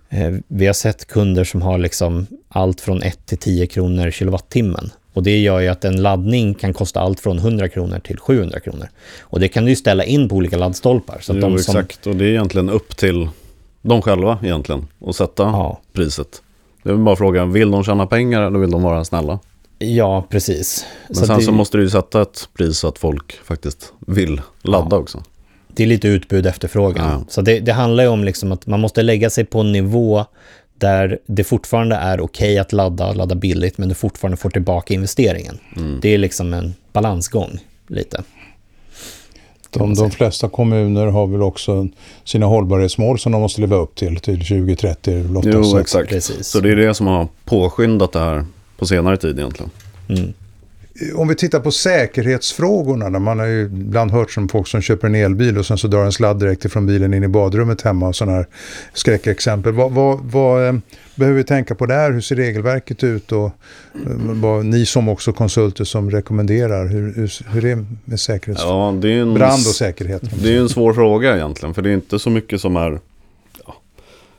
eh, 0.09 0.35
vi 0.48 0.66
har 0.66 0.74
sett 0.74 1.07
kunder 1.07 1.44
som 1.44 1.62
har 1.62 1.78
liksom 1.78 2.26
allt 2.48 2.81
från 2.81 3.02
1 3.02 3.26
till 3.26 3.38
10 3.38 3.66
kronor 3.66 4.11
kilowattimmen. 4.11 4.90
Och 5.12 5.22
det 5.22 5.38
gör 5.40 5.61
ju 5.61 5.68
att 5.68 5.85
en 5.85 6.03
laddning 6.03 6.55
kan 6.55 6.72
kosta 6.72 7.01
allt 7.01 7.20
från 7.20 7.38
100 7.38 7.68
kronor 7.68 7.98
till 7.98 8.18
700 8.18 8.61
kronor. 8.61 8.88
Och 9.20 9.40
det 9.40 9.48
kan 9.48 9.64
du 9.64 9.70
ju 9.70 9.77
ställa 9.77 10.05
in 10.05 10.29
på 10.29 10.37
olika 10.37 10.57
laddstolpar. 10.57 11.18
Så 11.20 11.33
jo, 11.35 11.40
de 11.40 11.59
som, 11.59 11.77
exakt. 11.77 12.07
Och 12.07 12.16
det 12.16 12.25
är 12.25 12.29
egentligen 12.29 12.70
upp 12.70 12.96
till 12.96 13.29
dem 13.83 14.03
själva 14.03 14.38
egentligen 14.42 14.87
att 15.07 15.16
sätta 15.16 15.42
Ja. 15.42 15.81
priset. 15.92 16.42
Det 16.83 16.90
är 16.90 16.94
bara 16.94 17.16
frågan, 17.16 17.53
vill 17.53 17.70
de 17.70 17.85
tjäna 17.85 18.07
pengar 18.07 18.42
eller 18.42 18.59
vill 18.59 18.70
de 18.70 18.83
vara 18.83 19.05
snälla? 19.05 19.38
Ja, 19.79 20.27
precis. 20.31 20.87
Men 21.09 21.16
Så 21.16 21.27
sen 21.27 21.38
det, 21.38 21.44
så 21.44 21.53
måste 21.53 21.77
du 21.77 21.83
ju 21.83 21.90
sätta 21.90 22.22
ett 22.22 22.48
pris 22.55 22.79
så 22.79 22.88
att 22.88 22.98
folk 22.98 23.33
faktiskt 23.44 23.92
vill 24.07 24.40
ladda 24.62 24.96
också. 24.96 25.22
det 25.68 25.83
är 25.83 25.87
lite 25.87 26.09
utbud 26.09 26.46
efterfrågan. 26.46 27.11
Ja. 27.11 27.25
Så 27.29 27.40
det, 27.42 27.61
det 27.61 27.72
handlar 27.72 28.05
ju 28.05 28.11
om 28.11 28.25
liksom 28.25 28.53
att 28.53 28.66
man 28.66 28.81
måste 28.81 29.03
lägga 29.03 29.31
sig 29.31 29.44
på 29.44 29.61
en 29.61 29.72
nivå 29.72 30.25
där 30.83 31.18
det 31.27 31.45
fortfarande 31.45 31.97
är 31.97 32.21
okej 32.21 32.59
att 32.59 32.73
ladda, 32.73 33.12
ladda 33.12 33.35
billigt, 33.35 33.79
men 33.79 33.88
du 33.88 33.95
fortfarande 33.95 34.37
får 34.37 34.51
tillbaka 34.51 34.95
investeringen. 34.95 35.59
Mm. 35.77 35.99
Det 36.03 36.09
är 36.09 36.18
liksom 36.18 36.55
en 36.55 36.75
balansgång 36.92 37.59
lite. 37.87 38.23
De, 39.71 39.95
de 39.95 40.11
flesta 40.11 40.49
kommuner 40.49 41.07
har 41.07 41.27
väl 41.27 41.42
också 41.42 41.88
sina 42.25 42.47
hållbarhetsmål 42.47 43.18
som 43.18 43.33
de 43.33 43.40
måste 43.40 43.61
leva 43.61 43.77
upp 43.77 43.95
till 43.95 44.16
till 44.16 44.38
2030. 44.38 45.33
Lotta, 45.33 45.49
Jo, 45.53 45.79
exakt. 45.79 46.09
Precis. 46.09 46.47
Så 46.47 46.61
det 46.61 46.71
är 46.71 46.77
det 46.77 46.95
som 46.95 47.07
har 47.07 47.29
påskyndat 47.45 48.12
det 48.12 48.21
här 48.21 48.47
på 48.77 48.87
senare 48.87 49.16
tid 49.16 49.38
egentligen. 49.38 49.71
Mm. 50.09 50.33
Om 51.14 51.28
vi 51.28 51.34
tittar 51.34 51.60
på 51.60 51.70
säkerhetsfrågorna, 51.70 53.10
där 53.10 53.18
man 53.18 53.38
har 53.38 53.46
ju 53.46 53.62
ibland 53.62 54.10
hört 54.10 54.30
som 54.30 54.48
folk 54.48 54.68
som 54.68 54.80
köper 54.80 55.06
en 55.06 55.14
elbil 55.14 55.58
och 55.58 55.66
sen 55.66 55.78
så 55.78 55.88
drar 55.88 56.04
en 56.04 56.12
sladd 56.12 56.38
direkt 56.38 56.64
ifrån 56.64 56.86
bilen 56.86 57.14
in 57.14 57.24
i 57.24 57.28
badrummet 57.28 57.82
hemma 57.82 58.08
och 58.08 58.16
sådana 58.16 58.36
här 58.36 58.46
skräckexempel. 58.92 59.72
Vad, 59.72 59.92
vad, 59.92 60.20
vad 60.20 60.66
eh, 60.66 60.74
behöver 61.14 61.38
vi 61.38 61.44
tänka 61.44 61.74
på 61.74 61.86
där? 61.86 62.12
Hur 62.12 62.20
ser 62.20 62.36
regelverket 62.36 63.04
ut? 63.04 63.32
Och 63.32 63.46
eh, 63.46 63.52
vad, 64.16 64.64
ni 64.64 64.86
som 64.86 65.08
också 65.08 65.32
konsulter 65.32 65.84
som 65.84 66.10
rekommenderar, 66.10 66.86
hur, 66.86 67.14
hur, 67.14 67.52
hur 67.52 67.64
är 67.64 67.76
det 67.76 67.84
med 68.04 68.20
säkerhets... 68.20 68.62
Ja, 68.62 68.94
det 69.02 69.08
är 69.08 69.20
en, 69.20 69.34
Brand 69.34 69.66
och 69.66 69.74
säkerhet. 69.74 70.22
det 70.42 70.56
är 70.56 70.60
en 70.60 70.68
svår 70.68 70.94
fråga 70.94 71.36
egentligen. 71.36 71.74
För 71.74 71.82
det 71.82 71.90
är 71.90 71.94
inte 71.94 72.18
så 72.18 72.30
mycket 72.30 72.60
som 72.60 72.76
är 72.76 73.00
ja, 73.66 73.74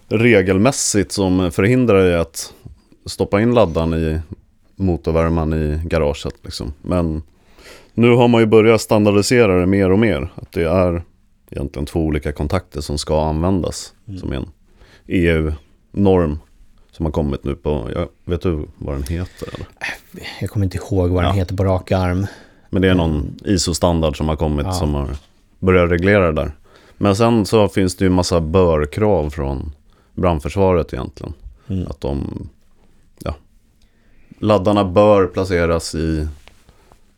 regelmässigt 0.10 1.12
som 1.12 1.52
förhindrar 1.52 2.04
dig 2.04 2.16
att 2.16 2.54
stoppa 3.06 3.42
in 3.42 3.54
laddan 3.54 3.94
i 3.94 4.20
motorvärmaren 4.76 5.54
i 5.54 5.82
garaget. 5.88 6.34
Liksom. 6.44 6.74
Men 6.82 7.24
nu 7.94 8.10
har 8.16 8.28
man 8.28 8.42
ju 8.42 8.48
börjat 8.48 8.82
standardisera 8.82 9.60
det 9.60 9.66
mer 9.66 9.92
och 9.92 10.00
mer. 10.00 10.30
Att 10.36 10.52
det 10.52 10.64
är 10.70 11.04
egentligen 11.52 11.86
två 11.86 12.00
olika 12.00 12.32
kontakter 12.32 12.82
som 12.82 12.98
ska 12.98 13.26
användas. 13.26 13.94
Som 14.20 14.32
är 14.32 14.36
en 14.36 14.50
EU-norm 15.08 16.40
som 16.92 17.06
har 17.06 17.12
kommit 17.12 17.44
nu 17.44 17.56
på, 17.56 17.90
jag 17.96 18.08
vet 18.26 18.42
du 18.42 18.66
vad 18.78 18.96
den 18.96 19.04
heter? 19.04 19.48
Eller? 19.54 19.68
Jag 20.42 20.50
kommer 20.50 20.64
inte 20.66 20.78
ihåg 20.78 21.10
vad 21.10 21.24
den 21.24 21.30
Ja. 21.30 21.36
heter 21.36 21.56
på 21.58 21.64
rak 21.64 21.92
arm. 21.92 22.28
Men 22.70 22.82
det 22.82 22.90
är 22.90 22.96
någon 22.96 23.36
ISO-standard 23.46 24.18
som 24.18 24.28
har 24.30 24.36
kommit 24.36 24.66
Ja. 24.66 24.72
som 24.72 24.94
har 24.94 25.10
börjat 25.60 25.92
reglera 25.92 26.26
det 26.32 26.42
där. 26.42 26.52
Men 26.98 27.16
sen 27.16 27.46
så 27.46 27.68
finns 27.68 27.96
det 27.96 28.06
ju 28.06 28.10
massa 28.12 28.42
bör-krav 28.42 29.30
från 29.30 29.72
brandförsvaret 30.16 30.94
egentligen. 30.94 31.34
Mm. 31.68 31.88
Att 31.88 32.02
de, 32.02 32.50
laddarna 34.40 34.86
bör 34.86 35.28
placeras 35.28 35.96
i, 35.96 36.28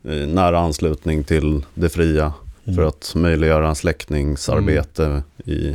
i 0.03 0.25
nära 0.25 0.59
anslutning 0.59 1.23
till 1.23 1.65
det 1.73 1.89
fria. 1.89 2.33
Mm. 2.65 2.75
För 2.75 2.83
att 2.83 3.13
möjliggöra 3.15 3.67
en 3.67 3.75
släckningsarbete 3.75 5.23
i, 5.45 5.67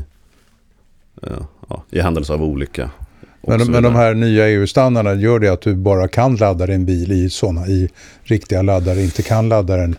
eh, 1.22 1.42
ja, 1.68 1.82
i 1.90 2.00
händelse 2.00 2.32
av 2.32 2.42
olycka. 2.44 2.90
Men, 3.42 3.70
men 3.70 3.82
de 3.82 3.94
här 3.94 4.14
nya 4.14 4.48
EU-standarderna 4.48 5.20
gör 5.20 5.38
det 5.38 5.48
att 5.48 5.60
du 5.60 5.74
bara 5.74 6.08
kan 6.08 6.36
ladda 6.36 6.66
din 6.66 6.86
bil 6.86 7.12
i 7.12 7.30
sådana, 7.30 7.66
i 7.66 7.88
riktiga 8.22 8.62
laddare, 8.62 9.02
inte 9.02 9.22
kan 9.22 9.48
ladda 9.48 9.76
den 9.76 9.96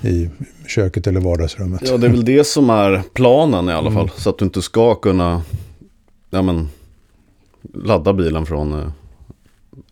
i 0.00 0.30
köket 0.66 1.06
eller 1.06 1.20
vardagsrummet. 1.20 1.82
Ja, 1.84 1.96
det 1.96 2.06
är 2.06 2.10
väl 2.10 2.24
det 2.24 2.44
som 2.46 2.70
är 2.70 3.02
planen 3.12 3.68
i 3.68 3.72
alla 3.72 3.90
Mm. 3.90 3.94
fall. 3.94 4.10
Så 4.16 4.30
att 4.30 4.38
du 4.38 4.44
inte 4.44 4.62
ska 4.62 4.94
kunna 4.94 5.42
ja, 6.30 6.42
men, 6.42 6.68
ladda 7.74 8.12
bilen 8.12 8.46
från 8.46 8.72
eh, 8.80 8.90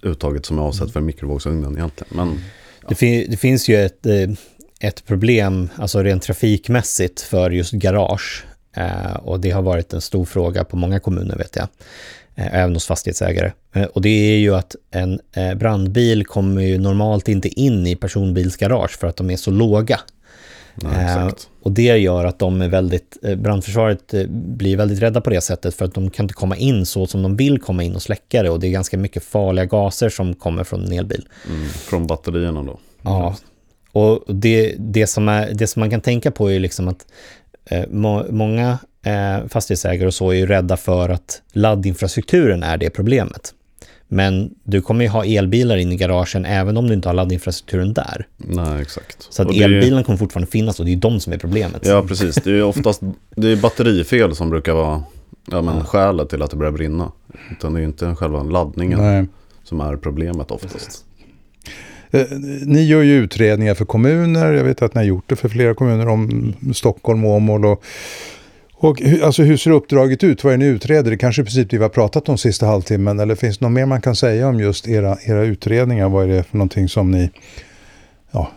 uttaget 0.02 0.46
som 0.46 0.58
är 0.58 0.62
avsett 0.62 0.90
för 0.92 1.00
mikrovågsugnen 1.00 1.76
egentligen. 1.76 2.16
Men 2.16 2.40
Det, 2.88 2.94
fin- 2.94 3.26
det 3.30 3.36
finns 3.36 3.68
ju 3.68 3.76
ett, 3.84 4.06
eh, 4.06 4.30
ett 4.80 5.06
problem, 5.06 5.68
alltså 5.76 6.02
rent 6.02 6.22
trafikmässigt, 6.22 7.20
för 7.20 7.50
just 7.50 7.72
garage. 7.72 8.44
Eh, 8.76 9.14
och 9.14 9.40
det 9.40 9.50
har 9.50 9.62
varit 9.62 9.92
en 9.92 10.00
stor 10.00 10.24
fråga 10.24 10.64
på 10.64 10.76
många 10.76 11.00
kommuner, 11.00 11.36
vet 11.36 11.56
jag. 11.56 11.68
Eh, 12.34 12.54
även 12.54 12.74
hos 12.74 12.86
fastighetsägare. 12.86 13.52
Eh, 13.74 13.84
och 13.84 14.02
det 14.02 14.08
är 14.08 14.38
ju 14.38 14.54
att 14.54 14.76
en 14.90 15.20
brandbil 15.56 16.26
kommer 16.26 16.62
ju 16.62 16.78
normalt 16.78 17.28
inte 17.28 17.48
in 17.60 17.86
i 17.86 17.96
personbilsgarage 17.96 18.98
för 18.98 19.06
att 19.06 19.16
de 19.16 19.30
är 19.30 19.36
så 19.36 19.50
låga. 19.50 20.00
Nej, 20.82 21.16
Eh, 21.16 21.28
och 21.62 21.72
det 21.72 21.98
gör 21.98 22.24
att 22.24 22.38
de 22.38 22.62
är 22.62 22.68
väldigt, 22.68 23.18
eh, 23.22 23.36
brandförsvaret 23.36 24.14
eh, 24.14 24.26
blir 24.30 24.76
väldigt 24.76 25.02
rädda 25.02 25.20
på 25.20 25.30
det 25.30 25.40
sättet 25.40 25.74
för 25.74 25.84
att 25.84 25.94
de 25.94 26.10
kan 26.10 26.24
inte 26.24 26.34
komma 26.34 26.56
in 26.56 26.86
så 26.86 27.06
som 27.06 27.22
de 27.22 27.36
vill 27.36 27.60
komma 27.60 27.82
in 27.82 27.94
och 27.94 28.02
släcka 28.02 28.42
det 28.42 28.50
och 28.50 28.60
det 28.60 28.66
är 28.66 28.70
ganska 28.70 28.98
mycket 28.98 29.24
farliga 29.24 29.64
gaser 29.64 30.08
som 30.08 30.34
kommer 30.34 30.64
från 30.64 30.84
en 30.84 30.92
elbil. 30.92 31.28
Mm, 31.48 31.68
från 31.68 32.06
batterierna 32.06 32.62
då. 32.62 32.78
Ja, 33.02 33.36
och 33.92 34.34
det, 34.34 34.74
det, 34.78 35.06
som 35.06 35.28
är, 35.28 35.50
det 35.54 35.66
som 35.66 35.80
man 35.80 35.90
kan 35.90 36.00
tänka 36.00 36.30
på 36.30 36.50
är 36.50 36.60
liksom 36.60 36.88
att 36.88 37.06
eh, 37.64 37.84
må, 37.90 38.26
många 38.30 38.78
eh, 39.02 39.46
fastighetsägare 39.48 40.06
och 40.06 40.14
så 40.14 40.30
är 40.30 40.34
ju 40.34 40.46
rädda 40.46 40.76
för 40.76 41.08
att 41.08 41.42
laddinfrastrukturen 41.52 42.62
är 42.62 42.76
det 42.76 42.90
problemet. 42.90 43.54
Men 44.08 44.54
du 44.64 44.80
kommer 44.80 45.04
ju 45.04 45.10
ha 45.10 45.24
elbilar 45.24 45.76
in 45.76 45.92
i 45.92 45.96
garagen 45.96 46.44
även 46.44 46.76
om 46.76 46.86
du 46.86 46.94
inte 46.94 47.08
har 47.08 47.14
laddinfrastrukturen 47.14 47.94
där. 47.94 48.26
Nej, 48.36 48.82
exakt. 48.82 49.26
Så 49.30 49.42
att 49.42 49.50
elbilen 49.50 50.04
kommer 50.04 50.18
fortfarande 50.18 50.50
finnas 50.50 50.80
och 50.80 50.86
det 50.86 50.92
är 50.92 50.96
de 50.96 51.20
som 51.20 51.32
är 51.32 51.38
problemet. 51.38 51.86
Ja, 51.86 52.02
precis. 52.02 52.34
Det 52.34 52.50
är 52.50 52.54
ju 52.54 52.62
oftast 52.62 53.02
det 53.36 53.48
är 53.48 53.56
batterifel 53.56 54.36
som 54.36 54.50
brukar 54.50 54.72
vara 54.72 55.02
ja, 55.50 55.62
men, 55.62 55.84
skälet 55.84 56.28
till 56.28 56.42
att 56.42 56.50
det 56.50 56.56
börjar 56.56 56.72
brinna. 56.72 57.12
Utan 57.50 57.72
det 57.72 57.78
är 57.78 57.80
ju 57.80 57.86
inte 57.86 58.14
själva 58.14 58.42
laddningen 58.42 59.00
Nej. 59.00 59.26
som 59.64 59.80
är 59.80 59.96
problemet 59.96 60.50
oftast. 60.50 61.04
Eh, 62.10 62.26
Ni 62.64 62.82
gör 62.84 63.02
ju 63.02 63.14
utredningar 63.14 63.74
för 63.74 63.84
kommuner. 63.84 64.52
Jag 64.52 64.64
vet 64.64 64.82
att 64.82 64.94
ni 64.94 64.98
har 64.98 65.06
gjort 65.06 65.28
det 65.28 65.36
för 65.36 65.48
flera 65.48 65.74
kommuner 65.74 66.08
om 66.08 66.54
Stockholm 66.74 67.24
och 67.24 67.30
Åmål. 67.30 67.64
Och, 67.64 67.84
och 68.80 69.02
alltså, 69.22 69.42
hur 69.42 69.56
ser 69.56 69.70
uppdraget 69.70 70.24
ut? 70.24 70.44
Vad 70.44 70.52
är 70.52 70.56
ni 70.56 70.64
utreder? 70.66 71.10
Det 71.10 71.16
kanske 71.16 71.42
i 71.42 71.44
princip 71.44 71.70
det 71.70 71.76
vi 71.76 71.82
har 71.82 71.90
pratat 71.90 72.28
om 72.28 72.38
sista 72.38 72.66
halvtimmen. 72.66 73.20
Eller 73.20 73.34
finns 73.34 73.58
det 73.58 73.64
något 73.64 73.72
mer 73.72 73.86
man 73.86 74.00
kan 74.00 74.16
säga 74.16 74.48
om 74.48 74.60
just 74.60 74.88
era, 74.88 75.18
era 75.24 75.42
utredningar? 75.44 76.08
Vad 76.08 76.24
är 76.24 76.28
det 76.28 76.42
för 76.42 76.56
någonting 76.56 76.88
som 76.88 77.10
ni, 77.10 77.30
ja, 78.30 78.50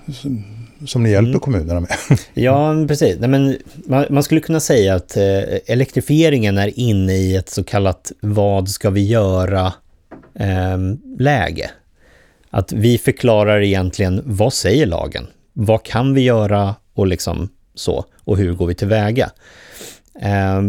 som, 0.88 1.04
ni 1.04 1.12
hjälper 1.12 1.30
Mm. 1.30 1.40
kommunerna 1.40 1.80
med? 1.80 1.90
Ja, 2.34 2.86
precis. 2.88 3.18
Nej, 3.20 3.30
men 3.30 3.58
man, 3.88 4.06
man 4.10 4.24
skulle 4.24 4.42
kunna 4.42 4.60
säga 4.60 4.96
att 4.96 5.18
eh, 5.18 5.24
elektrifieringen 5.66 6.58
är 6.58 6.80
inne 6.80 7.14
i 7.14 7.36
ett 7.36 7.50
så 7.50 7.64
kallat 7.64 8.12
vad 8.22 8.70
ska 8.70 8.90
vi 8.90 9.08
göra-läge. 10.36 11.72
att 12.50 12.72
vi 12.72 12.98
förklarar 12.98 13.62
egentligen 13.62 14.22
vad 14.26 14.54
säger 14.54 14.86
lagen? 14.86 15.28
Vad 15.54 15.84
kan 15.84 16.14
vi 16.14 16.22
göra 16.22 16.76
och 16.94 17.08
liksom 17.08 17.50
så? 17.76 18.06
Och 18.24 18.38
hur 18.38 18.54
går 18.54 18.68
vi 18.68 18.76
tillväga? 18.76 19.32
Eh, 20.22 20.62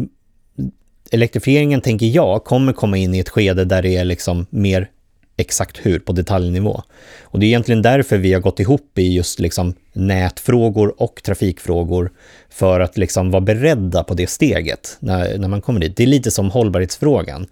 elektrifieringen, 1.11 1.81
tänker 1.81 2.07
jag, 2.07 2.45
kommer 2.45 2.73
komma 2.73 2.97
in 2.97 3.15
i 3.15 3.19
ett 3.19 3.29
skede 3.29 3.65
där 3.65 3.83
det 3.83 3.97
är 3.97 4.05
liksom 4.05 4.47
mer 4.51 4.89
exakt 5.37 5.87
hur 5.87 5.99
på 5.99 6.13
detaljnivå. 6.13 6.83
Och 7.23 7.39
det 7.39 7.47
är 7.47 7.49
egentligen 7.49 7.83
därför 7.83 8.17
vi 8.17 8.33
har 8.33 8.41
gått 8.41 8.61
ihop 8.61 8.99
i 8.99 9.15
just 9.15 9.39
liksom 9.41 9.75
nätfrågor 9.93 11.03
och 11.03 11.21
trafikfrågor 11.25 12.11
för 12.51 12.81
att 12.81 12.99
liksom 12.99 13.31
vara 13.31 13.41
beredda 13.41 14.05
på 14.05 14.15
det 14.15 14.31
steget 14.31 14.97
när, 15.01 15.39
när 15.39 15.49
man 15.49 15.61
kommer 15.61 15.81
dit. 15.81 15.97
Det 15.97 16.03
är 16.03 16.07
lite 16.07 16.31
som 16.31 16.51
hållbarhetsfrågan. 16.51 17.47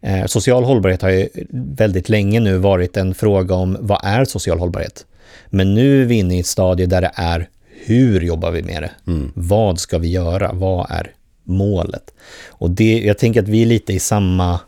Eh, 0.00 0.26
social 0.26 0.64
hållbarhet 0.64 1.02
har 1.02 1.10
ju 1.10 1.28
väldigt 1.52 2.08
länge 2.08 2.40
nu 2.40 2.56
varit 2.56 2.96
en 2.96 3.14
fråga 3.14 3.54
om 3.54 3.76
vad 3.80 4.00
är 4.04 4.24
social 4.24 4.58
hållbarhet? 4.58 5.06
Men 5.46 5.74
nu 5.74 6.02
är 6.02 6.06
vi 6.06 6.14
inne 6.14 6.36
i 6.36 6.40
ett 6.40 6.46
stadie 6.46 6.86
där 6.86 7.00
det 7.00 7.12
är 7.14 7.48
hur 7.84 8.20
jobbar 8.20 8.50
vi 8.50 8.62
med 8.62 8.82
det? 8.82 8.90
Vad 9.34 9.78
ska 9.78 9.98
vi 9.98 10.08
göra? 10.08 10.52
Vad 10.52 10.86
är 10.90 11.10
målet? 11.50 12.14
Och 12.48 12.70
det, 12.70 13.00
jag 13.00 13.18
tänker 13.18 13.42
att 13.42 13.48
vi 13.48 13.62
är 13.62 13.66
lite 13.66 13.92
i 13.92 13.98
samma 13.98 14.60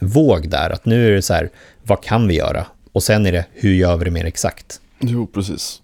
våg 0.00 0.48
där, 0.48 0.70
att 0.70 0.86
nu 0.86 1.08
är 1.08 1.10
det 1.10 1.22
så 1.22 1.34
här, 1.34 1.50
vad 1.82 2.02
kan 2.02 2.28
vi 2.28 2.34
göra? 2.34 2.66
Och 2.92 3.02
sen 3.02 3.26
är 3.26 3.32
det, 3.32 3.44
hur 3.52 3.74
gör 3.74 3.96
vi 3.96 4.04
det 4.04 4.10
mer 4.10 4.24
exakt? 4.24 4.80
Jo, 4.98 5.26
precis. 5.26 5.82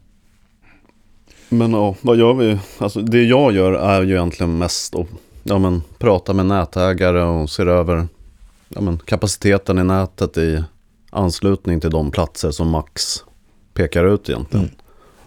Men 1.48 1.72
ja, 1.72 1.94
vad 2.00 2.16
gör 2.16 2.34
vi? 2.34 2.58
Alltså, 2.78 3.00
det 3.00 3.22
jag 3.22 3.52
gör 3.52 3.72
är 3.72 4.02
ju 4.02 4.14
egentligen 4.14 4.58
mest 4.58 4.94
att 4.94 5.06
ja, 5.42 5.58
men, 5.58 5.82
prata 5.98 6.32
med 6.32 6.46
nätägare 6.46 7.22
och 7.22 7.50
se 7.50 7.62
över 7.62 8.08
ja, 8.68 8.80
men, 8.80 8.98
kapaciteten 8.98 9.78
i 9.78 9.84
nätet 9.84 10.38
i 10.38 10.64
anslutning 11.10 11.80
till 11.80 11.90
de 11.90 12.10
platser 12.10 12.50
som 12.50 12.68
Max 12.68 13.24
pekar 13.74 14.04
ut 14.04 14.28
egentligen. 14.28 14.66
Mm. 14.66 14.76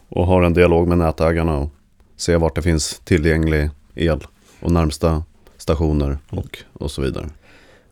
Och 0.09 0.27
har 0.27 0.43
en 0.43 0.53
dialog 0.53 0.87
med 0.87 0.97
nätägarna 0.97 1.57
och 1.57 1.69
se 2.17 2.37
vart 2.37 2.55
det 2.55 2.61
finns 2.61 3.01
tillgänglig 3.03 3.69
el 3.95 4.23
och 4.59 4.71
närmsta 4.71 5.23
stationer 5.57 6.17
och, 6.29 6.57
och 6.73 6.91
så 6.91 7.01
vidare. 7.01 7.25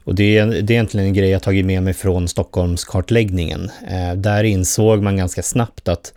Och 0.03 0.15
det 0.15 0.37
är, 0.37 0.45
det 0.47 0.57
är 0.57 0.71
egentligen 0.71 1.07
en 1.07 1.13
grej 1.13 1.29
jag 1.29 1.41
tagit 1.43 1.65
med 1.65 1.83
mig 1.83 1.93
från 1.93 2.27
Stockholmskartläggningen. 2.27 3.71
Eh, 3.87 4.15
där 4.15 4.43
insåg 4.43 5.01
man 5.01 5.17
ganska 5.17 5.43
snabbt 5.43 5.87
att 5.87 6.13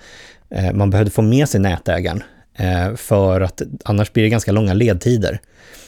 eh, 0.50 0.72
man 0.72 0.90
behövde 0.90 1.10
få 1.10 1.22
med 1.22 1.48
sig 1.48 1.60
nätägaren. 1.60 2.22
Eh, 2.54 2.94
för 2.96 3.40
att 3.40 3.62
annars 3.84 4.12
blir 4.12 4.22
det 4.24 4.30
ganska 4.30 4.52
långa 4.52 4.74
ledtider. 4.74 5.40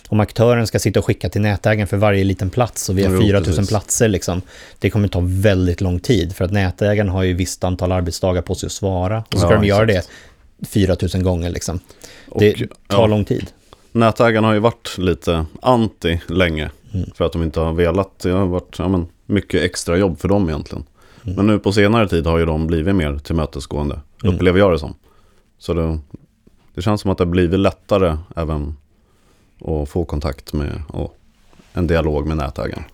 Om 0.09 0.21
aktören 0.21 0.66
ska 0.66 0.79
sitta 0.79 0.99
och 0.99 1.07
skicka 1.07 1.29
till 1.29 1.40
nätägaren 1.40 1.87
för 1.87 1.97
varje 1.97 2.25
liten 2.25 2.51
plats 2.51 2.88
och 2.88 2.99
vi 2.99 3.05
har 3.05 3.14
Jo, 3.14 3.21
4000 3.21 3.55
precis. 3.55 3.68
platser, 3.68 4.09
liksom, 4.09 4.42
det 4.79 4.90
kommer 4.90 5.09
ta 5.09 5.21
väldigt 5.23 5.81
lång 5.81 6.01
tid. 6.01 6.37
För 6.37 6.44
att 6.44 6.53
nätägaren 6.53 7.09
har 7.09 7.23
ju 7.23 7.33
visst 7.35 7.64
antal 7.64 7.92
arbetsdagar 7.92 8.42
på 8.42 8.55
sig 8.55 8.66
att 8.66 8.73
svara. 8.73 9.18
Och 9.18 9.27
så 9.33 9.38
ska 9.38 9.51
Ja, 9.51 9.61
de 9.61 9.66
göra 9.66 9.87
det 9.87 9.92
exakt. 9.97 10.14
4000 10.68 11.23
gånger. 11.23 11.51
Liksom. 11.51 11.81
Och, 12.29 12.40
Det 12.40 12.53
tar 12.53 12.68
ja, 12.88 13.07
lång 13.07 13.25
tid. 13.25 13.47
Nätägarna 13.99 14.47
har 14.47 14.55
ju 14.55 14.61
varit 14.61 14.99
lite 14.99 15.47
anti 15.63 16.21
länge. 16.27 16.71
Mm. 16.95 17.11
För 17.15 17.25
att 17.25 17.33
de 17.33 17.43
inte 17.43 17.61
har 17.61 17.73
velat. 17.73 18.19
Det 18.19 18.31
har 18.31 18.47
varit 18.47 18.79
ja, 18.79 18.89
men, 18.89 19.07
mycket 19.27 19.63
extra 19.63 19.97
jobb 19.97 20.19
för 20.19 20.29
dem 20.29 20.49
egentligen. 20.49 20.85
Mm. 21.25 21.37
Men 21.37 21.47
nu 21.47 21.59
på 21.59 21.73
senare 21.73 22.09
tid 22.09 22.27
har 22.27 22.39
ju 22.39 22.47
de 22.47 22.67
blivit 22.67 22.95
mer 22.95 23.19
tillmötesgående. 23.19 24.01
Mm. 24.23 24.35
Upplever 24.35 24.59
jag 24.59 24.73
det 24.73 24.79
som. 24.79 24.95
Så 25.59 25.75
det, 25.75 25.99
det 26.75 26.83
känns 26.83 27.01
som 27.01 27.11
att 27.11 27.19
det 27.19 27.25
har 27.25 27.31
blivit 27.31 27.61
lättare 27.61 28.17
även 28.37 28.77
att 29.65 29.89
få 29.89 30.05
kontakt 30.05 30.53
med 30.53 30.83
och 30.89 31.17
en 31.73 31.87
dialog 31.87 32.27
med 32.27 32.37
nätägaren. 32.37 32.85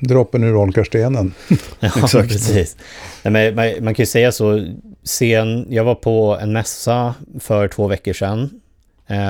Droppen 0.00 0.44
urholkar 0.44 0.84
stenen. 0.84 1.34
Ja, 1.80 1.88
Exakt. 1.96 2.28
precis. 2.28 2.76
Nej, 3.24 3.32
men, 3.32 3.54
man, 3.54 3.84
man 3.84 3.94
kan 3.94 4.02
ju 4.02 4.06
säga 4.06 4.32
så, 4.32 4.66
sen, 5.02 5.66
jag 5.68 5.84
var 5.84 5.94
på 5.94 6.38
en 6.40 6.52
mässa 6.52 7.14
för 7.40 7.68
två 7.68 7.86
veckor 7.88 8.12
sedan 8.12 8.61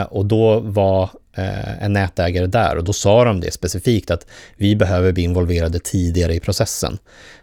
och 0.09 0.27
då 0.27 0.61
var 0.61 1.11
eh, 1.37 1.83
en 1.85 1.93
nätägare 1.93 2.47
där 2.47 2.77
och 2.77 2.85
då 2.85 2.93
sa 2.93 3.25
de 3.25 3.41
det 3.41 3.51
specifikt 3.51 4.11
att 4.11 4.27
vi 4.57 4.77
behöver 4.77 5.13
bli 5.13 5.23
involverade 5.23 5.79
tidigare 5.79 6.35
i 6.35 6.41
processen. 6.41 6.99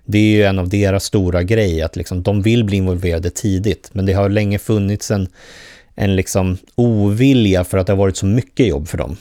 Det 0.06 0.18
är 0.18 0.36
ju 0.36 0.44
en 0.44 0.60
av 0.60 0.70
deras 0.70 1.04
stora 1.04 1.44
grejer, 1.44 1.86
att 1.86 1.96
liksom, 1.96 2.24
de 2.24 2.42
vill 2.42 2.64
bli 2.64 2.78
involverade 2.78 3.30
tidigt, 3.30 3.90
men 3.94 4.06
det 4.06 4.14
har 4.14 4.30
länge 4.30 4.60
funnits 4.60 5.12
en, 5.12 5.28
en 5.96 6.16
liksom 6.16 6.58
ovilja 6.76 7.64
för 7.64 7.78
att 7.78 7.88
det 7.88 7.94
har 7.94 7.98
varit 7.98 8.18
så 8.18 8.26
mycket 8.26 8.68
jobb 8.68 8.88
för 8.88 8.98
dem. 8.98 9.18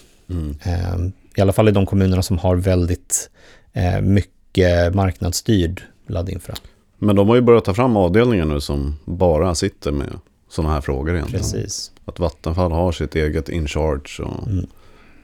Eh, 0.62 0.98
I 1.36 1.40
alla 1.40 1.52
fall 1.52 1.68
i 1.68 1.72
de 1.72 1.86
kommunerna 1.86 2.22
som 2.22 2.38
har 2.38 2.56
väldigt 2.56 3.30
eh, 3.72 4.00
mycket 4.00 4.94
marknadsstyrd 4.94 5.82
laddinfra. 6.06 6.54
Men 6.98 7.16
de 7.16 7.28
har 7.28 7.34
ju 7.36 7.42
börjat 7.42 7.64
ta 7.64 7.74
fram 7.74 7.96
avdelningar 7.96 8.44
nu 8.44 8.60
som 8.60 8.96
bara 9.04 9.54
sitter 9.54 9.92
med 9.92 10.08
sådana 10.48 10.74
här 10.74 10.80
frågor 10.80 11.14
egentligen. 11.14 11.42
Precis. 11.42 11.90
Att 12.04 12.18
Vattenfall 12.18 12.72
har 12.72 12.92
sitt 12.92 13.14
eget 13.16 13.48
in 13.48 13.66
charge. 13.68 14.22
Och 14.24 14.48
Mm. 14.48 14.66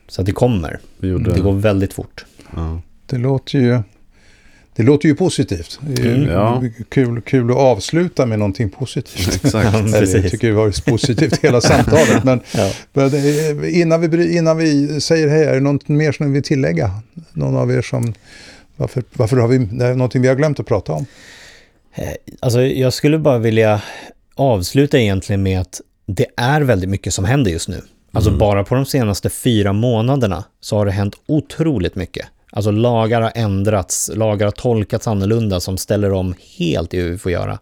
Så 0.09 0.21
att 0.21 0.27
det 0.27 0.33
kommer. 0.33 0.81
vi 0.99 1.09
gjorde, 1.09 1.33
Det 1.35 1.41
går 1.41 1.53
väldigt 1.53 1.93
fort. 1.93 2.25
ja. 2.57 2.81
Det 3.07 3.19
låter 3.19 3.59
ju, 3.59 3.79
det 4.77 4.83
låter 4.83 5.09
ju 5.09 5.15
positivt. 5.15 5.79
Det 5.83 6.03
är 6.03 6.07
ju 6.07 6.15
Mm. 6.15 6.29
Ja. 6.31 6.63
kul, 6.89 7.21
kul 7.21 7.51
att 7.51 7.57
avsluta 7.57 8.27
med 8.27 8.39
någonting 8.39 8.71
positivt. 8.71 9.35
Exakt. 9.45 9.75
Eller, 9.75 10.17
jag 10.23 10.31
tycker 10.31 10.49
det 10.49 10.55
har 10.55 10.63
varit 10.63 10.85
positivt 10.85 11.39
hela 11.45 11.61
samtalet. 11.61 12.25
Men, 12.25 12.41
Ja. 12.55 12.73
men 12.93 13.07
eh, 13.15 13.81
innan, 13.81 14.01
vi, 14.11 14.37
innan 14.37 14.57
vi 14.57 15.01
säger 15.01 15.29
hej, 15.29 15.45
är 15.45 15.55
det 15.55 15.61
något 15.61 15.89
mer 15.89 16.13
som 16.13 16.27
ni 16.27 16.33
vill 16.33 16.43
tillägga? 16.43 16.91
Någon 17.33 17.57
av 17.57 17.73
er 17.73 17.83
som... 17.83 18.15
Varför, 18.77 19.03
varför 19.13 19.37
har 19.37 19.49
vi... 19.49 19.59
Det 19.59 19.87
är 19.87 19.95
någonting 19.95 20.23
vi 20.23 20.29
har 20.29 20.35
glömt 20.35 20.61
att 20.61 20.67
prata 20.67 20.93
om. 20.93 21.07
Eh, 21.95 22.09
Alltså, 22.41 22.63
jag 22.63 22.93
skulle 22.93 23.19
bara 23.19 23.39
vilja 23.39 23.83
avsluta 24.35 24.99
egentligen 24.99 25.43
med 25.43 25.61
att 25.61 25.81
det 26.07 26.27
är 26.37 26.61
väldigt 26.61 26.91
mycket 26.91 27.15
som 27.15 27.25
händer 27.25 27.51
just 27.51 27.69
nu. 27.69 27.81
Alltså 28.13 28.31
bara 28.31 28.65
på 28.65 28.75
de 28.75 28.87
senaste 28.87 29.31
fyra 29.31 29.73
månaderna 29.73 30.45
så 30.61 30.77
har 30.77 30.87
det 30.87 30.93
hänt 30.93 31.15
otroligt 31.27 31.97
mycket. 31.97 32.27
Alltså 32.51 32.71
lagar 32.71 33.21
har 33.21 33.33
ändrats, 33.35 34.11
lagar 34.15 34.47
har 34.47 34.53
tolkats 34.53 35.09
annorlunda 35.09 35.61
som 35.61 35.79
ställer 35.79 36.13
om 36.13 36.35
helt 36.59 36.95
i 36.95 37.01
hur 37.01 37.11
vi 37.11 37.19
får 37.19 37.33
göra. 37.33 37.59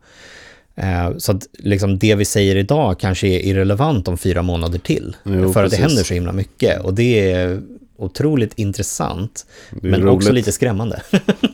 Eh, 0.75 1.17
Så 1.19 1.33
att 1.33 1.47
liksom 1.59 1.99
det 1.99 2.15
vi 2.15 2.25
säger 2.25 2.57
idag 2.57 3.01
kanske 3.01 3.27
är 3.29 3.39
irrelevant 3.41 4.09
om 4.09 4.19
fyra 4.19 4.43
månader 4.43 4.79
till. 4.79 5.17
Jo, 5.25 5.53
för 5.53 5.65
att 5.65 5.71
det 5.71 5.77
händer 5.77 6.03
så 6.03 6.15
himla 6.15 6.33
mycket. 6.33 6.81
Och 6.81 6.95
det 6.95 7.31
är 7.33 7.63
otroligt 7.97 8.59
intressant, 8.59 9.47
men 9.71 10.01
roligt. 10.01 10.09
också 10.15 10.33
lite 10.33 10.53
skrämmande. 10.53 11.03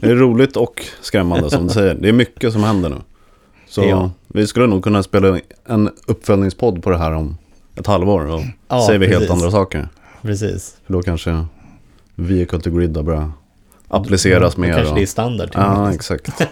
Det 0.00 0.10
är 0.10 0.14
roligt 0.14 0.56
och 0.56 0.82
skrämmande 1.02 1.50
som 1.50 1.66
du 1.66 1.72
säger. 1.74 1.94
Det 1.94 2.08
är 2.08 2.12
mycket 2.12 2.52
som 2.52 2.62
händer 2.64 2.88
nu. 2.88 2.96
Så 3.82 3.88
Ja. 3.88 4.10
vi 4.28 4.46
skulle 4.46 4.66
nog 4.66 4.84
kunna 4.84 5.02
spela 5.02 5.40
en 5.66 5.90
uppföljningspodd 6.06 6.82
på 6.82 6.90
det 6.90 6.98
här 6.98 7.12
om 7.12 7.36
ett 7.76 7.86
halvår. 7.86 8.26
Och 8.26 8.40
Ja, 8.68 8.86
säger 8.86 8.98
vi 8.98 9.06
helt 9.06 9.18
precis. 9.18 9.30
andra 9.30 9.50
saker. 9.50 9.88
Precis. 10.22 10.76
För 10.86 10.92
då 10.92 11.02
kanske 11.02 11.44
vehicle 12.14 12.60
to 12.60 12.70
grid 12.70 12.96
har 12.96 13.04
börjat 13.04 13.28
appliceras 13.88 14.54
Då 14.54 14.60
mer. 14.60 14.72
kanske 14.72 14.88
och- 14.90 14.96
det 14.96 15.02
är 15.02 15.06
standard. 15.06 15.50
Ja, 15.54 15.92
exakt. 15.94 16.28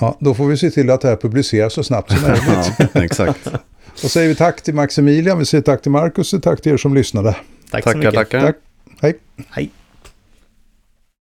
Ja, 0.00 0.16
då 0.20 0.34
får 0.34 0.46
vi 0.46 0.56
se 0.56 0.70
till 0.70 0.90
att 0.90 1.00
det 1.00 1.08
här 1.08 1.16
publiceras 1.16 1.72
så 1.72 1.82
snabbt 1.84 2.12
som 2.12 2.22
möjligt. 2.28 2.42
Ja, 2.94 3.02
exakt. 3.04 3.48
Då 4.02 4.08
säger 4.08 4.28
vi 4.28 4.34
tack 4.34 4.62
till 4.62 4.74
Maximilian, 4.74 5.38
vi 5.38 5.44
säger 5.44 5.62
tack 5.62 5.82
till 5.82 5.90
Marcus 5.90 6.32
och 6.32 6.42
tack 6.42 6.60
till 6.62 6.72
er 6.72 6.76
som 6.76 6.94
lyssnade. 6.94 7.36
Tack 7.70 7.84
så 7.84 7.88
Tackar, 7.90 7.98
mycket. 7.98 8.14
tackar. 8.14 8.40
Tack. 8.40 8.56
Hej. 9.00 9.18
Hej. 9.50 9.70